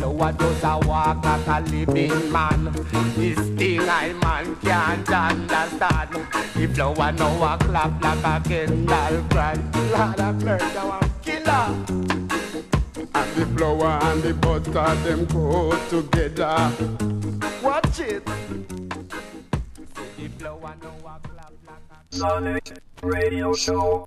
[0.00, 2.72] No one does a walk like a living man.
[3.16, 6.10] This thing I man can't understand.
[6.56, 9.58] If no one no a clap like a Kendall crash.
[9.90, 11.64] Lord of mercy, I want killer.
[13.14, 16.70] And the flour and the butter them go together.
[17.62, 18.22] Watch it.
[20.38, 20.76] Flower
[22.10, 24.06] Sonic Radio Show.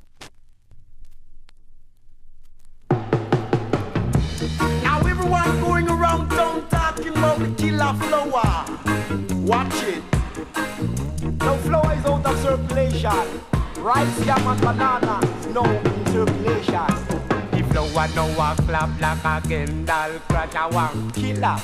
[4.83, 8.65] Now everyone going around town talking about the killer flower.
[9.41, 10.03] Watch it.
[11.39, 13.41] No flower is out of circulation.
[13.79, 15.19] Rice, yam, and banana
[15.51, 16.87] no in circulation.
[17.51, 20.55] The flower no a clap like a Kendall crash.
[20.55, 21.57] I want killer.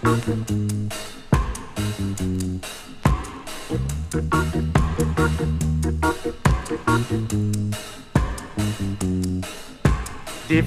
[0.00, 0.12] The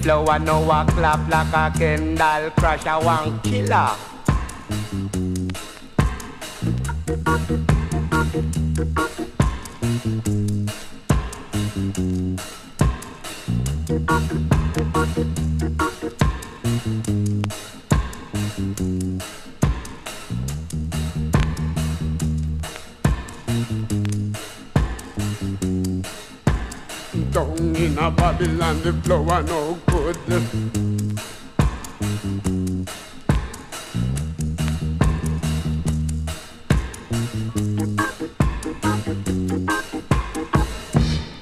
[0.02, 2.86] flower no a clap like a Kendall crash.
[2.86, 3.96] I want killer.
[28.12, 30.18] A Babylon, the flower no good.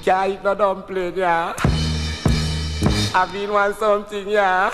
[0.04, 1.54] Can't eat no dumpling, yeah.
[3.14, 4.70] I've been want something, yeah.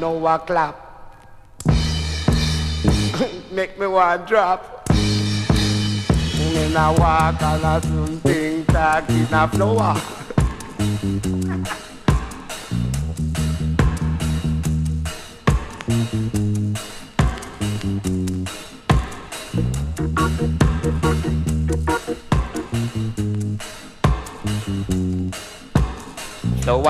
[0.00, 0.76] know a clap.
[3.50, 4.88] Make me want drop.
[4.90, 10.00] When I walk and I soon think that in a flower.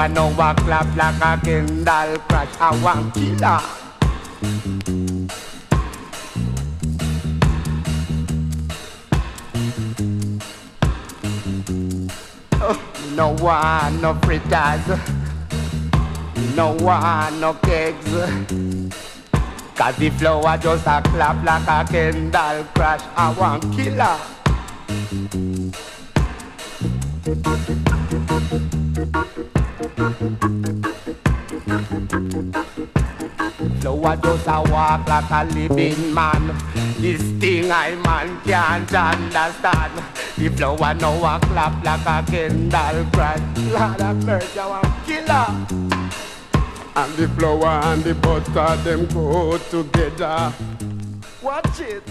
[0.06, 2.48] Know a clap like a Kendall crash.
[2.60, 3.60] I want killer.
[13.14, 14.86] No one, no fritters.
[16.56, 18.06] No one, no kegs.
[19.74, 23.02] Cause the flower just a clap like a Kendall crash.
[23.14, 24.18] I want killer.
[34.08, 36.56] Flower just a walk like a living man.
[36.98, 40.02] This thing I man can't understand.
[40.38, 43.40] The flower now a clap like a Kendall crash.
[43.70, 45.46] Lord of mercy, I want killer.
[46.96, 50.54] And the flower and the butter them go together.
[51.42, 52.02] Watch it.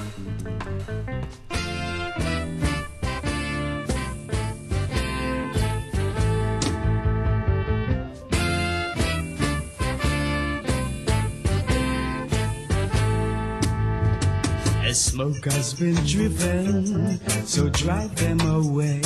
[15.17, 19.01] Smoke has been driven, so drive them away.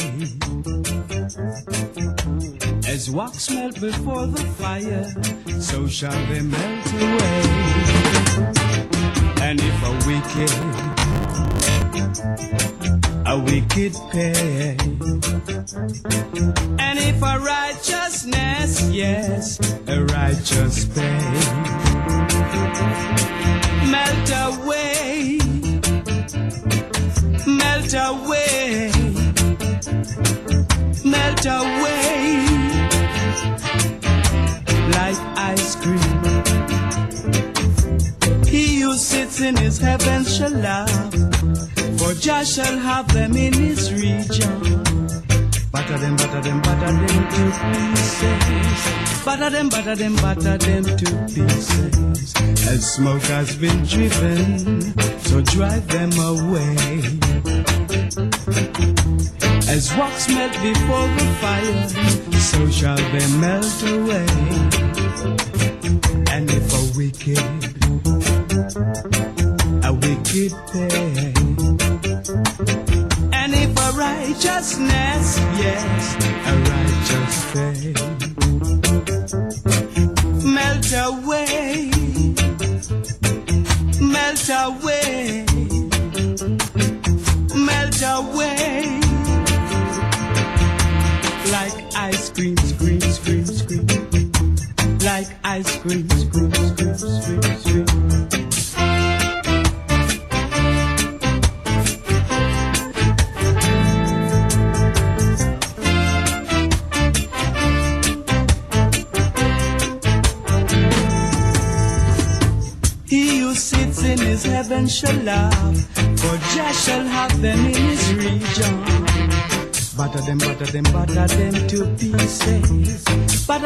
[2.85, 5.07] As wax melt before the fire,
[5.61, 7.43] so shall they melt away.
[9.39, 10.51] And if a wicked,
[13.25, 14.75] a wicked pay,
[16.77, 21.21] and if a righteousness, yes, a righteous pay,
[23.89, 24.29] melt
[24.59, 25.41] away
[27.47, 28.91] melt away,
[31.03, 32.45] melt away
[34.95, 36.22] like ice cream.
[38.45, 41.13] He who sits in his heaven shall laugh,
[41.97, 45.01] for Jah shall have them in his region.
[45.72, 47.43] Butter them, butter them, butter them to
[47.95, 49.23] pieces.
[49.23, 52.35] Butter them, butter them, butter them to pieces.
[52.68, 54.81] As smoke has been driven,
[55.19, 56.76] so drive them away.
[59.69, 61.88] As wax melt before the fire,
[62.38, 64.27] so shall they melt away.
[66.34, 67.70] And if a wicked,
[75.81, 76.30] friends.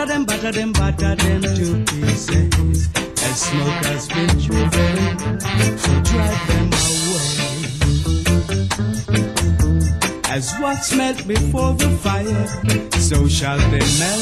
[0.06, 2.90] batter them, batter them, batter them to pieces.
[3.24, 7.36] As smoke has been driven to drive them away.
[10.30, 12.48] As what's melted before the fire,
[13.00, 14.15] so shall they melt.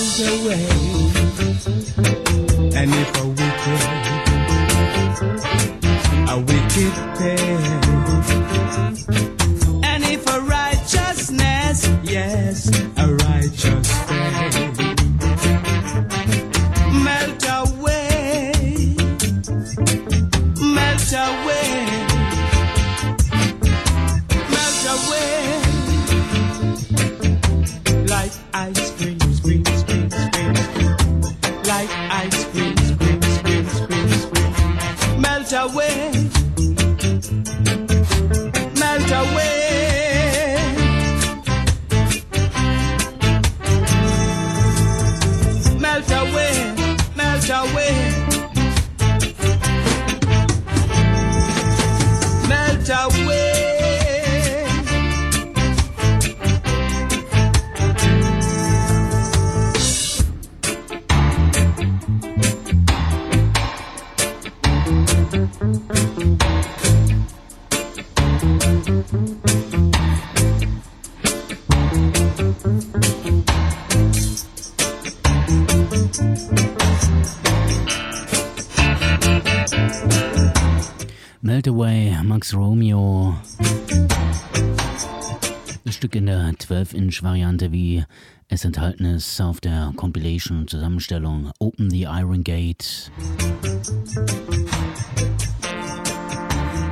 [86.84, 88.04] 12-Inch-Variante wie
[88.50, 93.12] es enthalten ist auf der Compilation und Zusammenstellung Open the Iron Gate.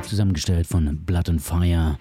[0.02, 1.98] Zusammengestellt von Blood and Fire.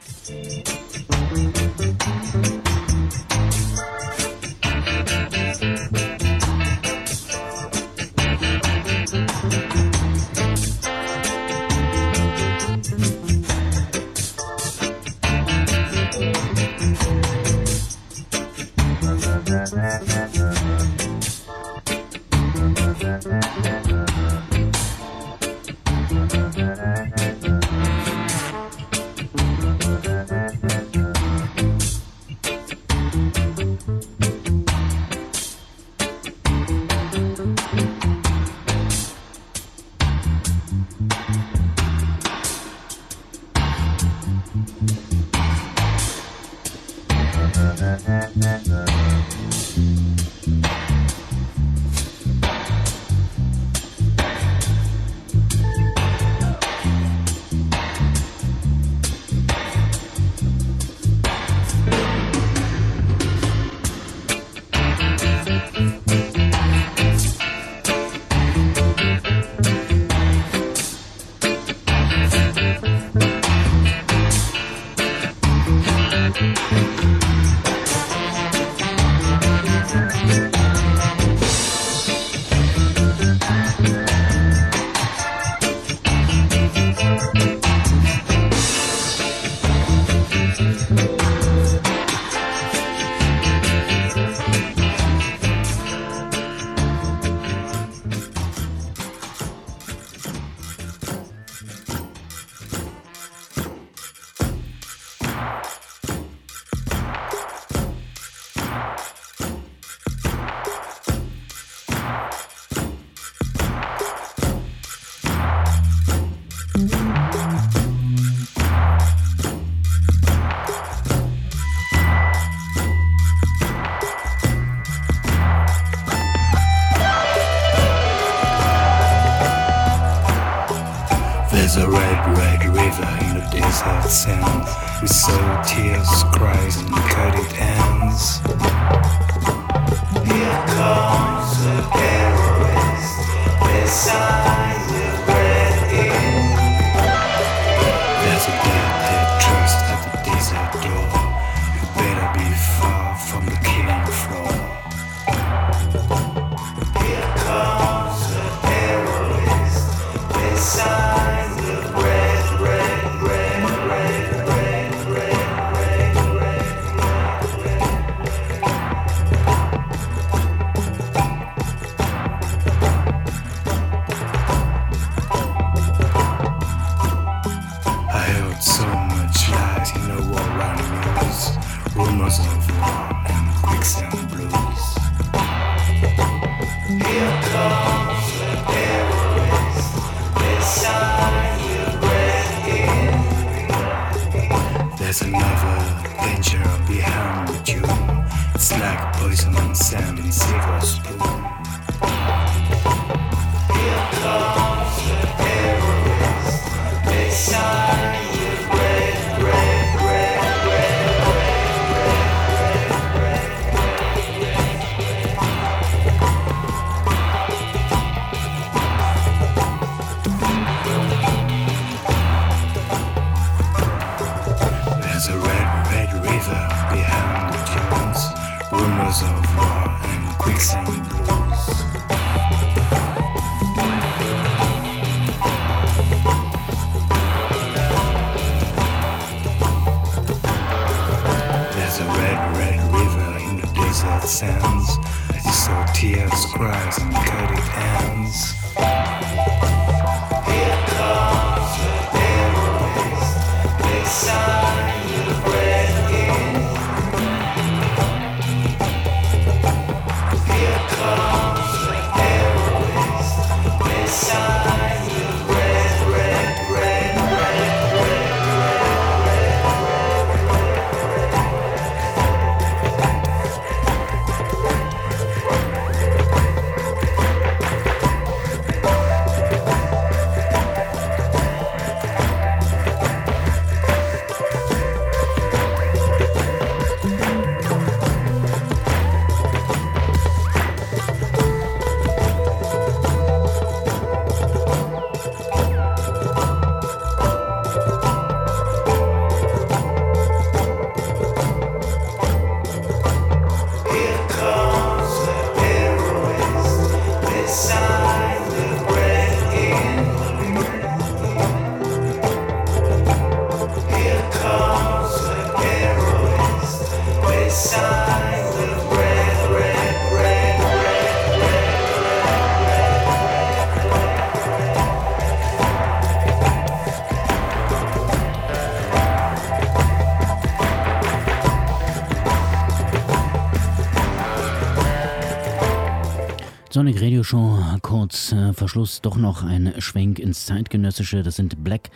[336.81, 341.21] Sonic Radio Show, kurz äh, Verschluss, doch noch ein Schwenk ins Zeitgenössische.
[341.21, 341.91] Das sind Black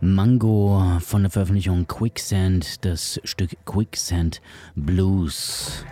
[0.00, 4.40] Mango von der Veröffentlichung Quicksand, das Stück Quicksand
[4.74, 5.84] Blues.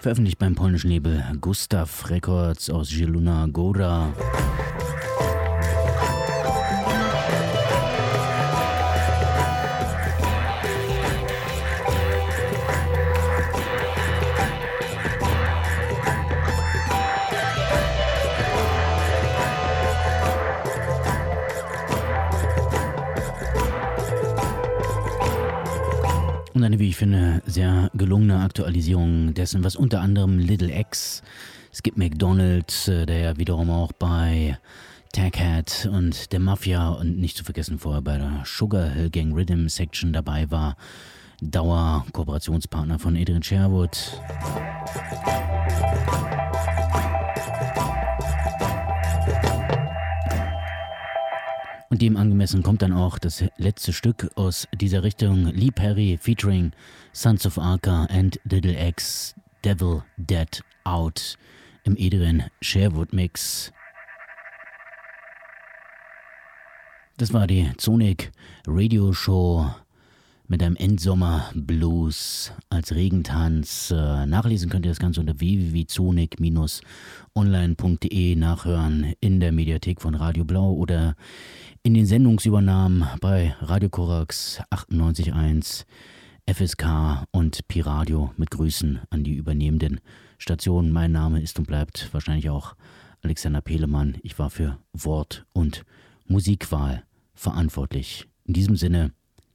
[0.00, 4.12] Veröffentlicht beim polnischen Label Gustav Records aus Zielona Góra.
[27.56, 31.22] Sehr gelungene Aktualisierung dessen, was unter anderem Little X,
[31.72, 34.58] Skip McDonald, äh, der ja wiederum auch bei
[35.14, 39.34] Tag Hat und der Mafia und nicht zu vergessen vorher bei der Sugar Hill Gang
[39.34, 40.76] Rhythm Section dabei war,
[41.40, 44.20] Dauer-Kooperationspartner von Adrian Sherwood.
[51.88, 56.72] Und dem angemessen kommt dann auch das letzte Stück aus dieser Richtung, Lee Perry featuring
[57.16, 61.38] Sons of Arca and Little X, Devil Dead Out
[61.84, 63.72] im Adrian Sherwood Mix.
[67.16, 68.32] Das war die Sonic
[68.66, 69.70] Radio Show
[70.46, 73.90] mit einem Endsommer Blues als Regentanz.
[73.90, 80.74] Äh, nachlesen könnt ihr das Ganze unter www.sonic-online.de nachhören in der Mediathek von Radio Blau
[80.74, 81.16] oder
[81.82, 85.86] in den Sendungsübernahmen bei Radio Korax 98.1
[86.48, 90.00] FSK und Piradio mit Grüßen an die übernehmenden
[90.38, 90.92] Stationen.
[90.92, 92.76] Mein Name ist und bleibt wahrscheinlich auch
[93.22, 94.18] Alexander Pelemann.
[94.22, 95.84] Ich war für Wort- und
[96.26, 97.02] Musikwahl
[97.34, 98.28] verantwortlich.
[98.44, 99.12] In diesem Sinne,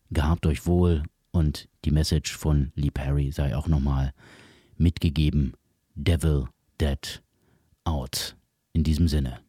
[0.10, 4.14] gehabt euch wohl und die Message von Lee Perry sei auch nochmal
[4.76, 5.54] mitgegeben.
[5.96, 6.50] Devil
[6.80, 7.24] Dead
[7.86, 8.36] Out.
[8.74, 9.40] In diesem Sinne.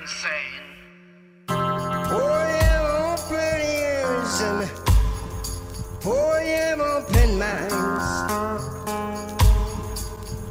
[0.00, 0.64] Insane.
[1.48, 4.70] Oh, yeah, open ears and
[6.04, 8.08] oh, yeah, open minds.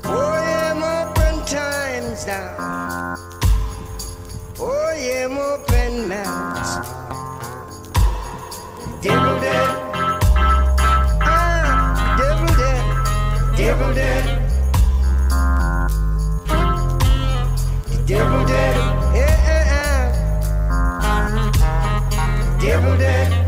[0.05, 3.15] Oh, yeah, open times now.
[4.59, 6.71] Oh, yeah, open mouths.
[9.01, 9.69] Devil dead.
[11.21, 12.15] Ah,
[13.55, 14.36] devil dead.
[22.69, 23.46] every day.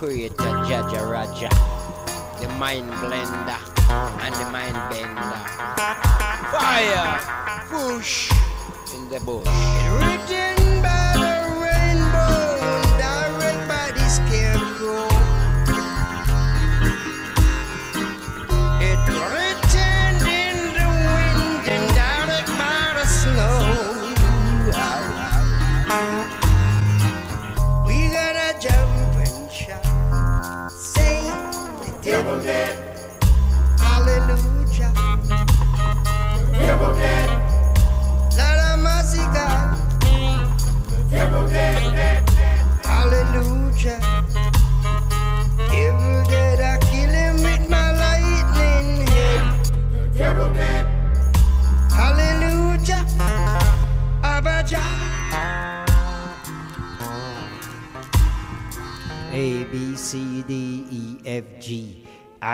[0.00, 0.29] Korea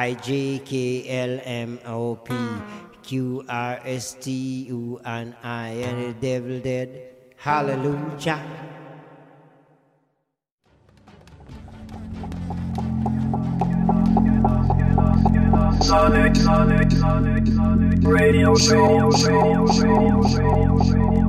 [0.07, 2.33] I J K L M O P
[3.03, 4.31] Q R S T
[4.71, 7.11] U and I and the devil dead.
[7.37, 8.39] Hallelujah.
[15.83, 21.26] Sonic, Sonic, Sonic, radio show, radio show, radio show, radio show.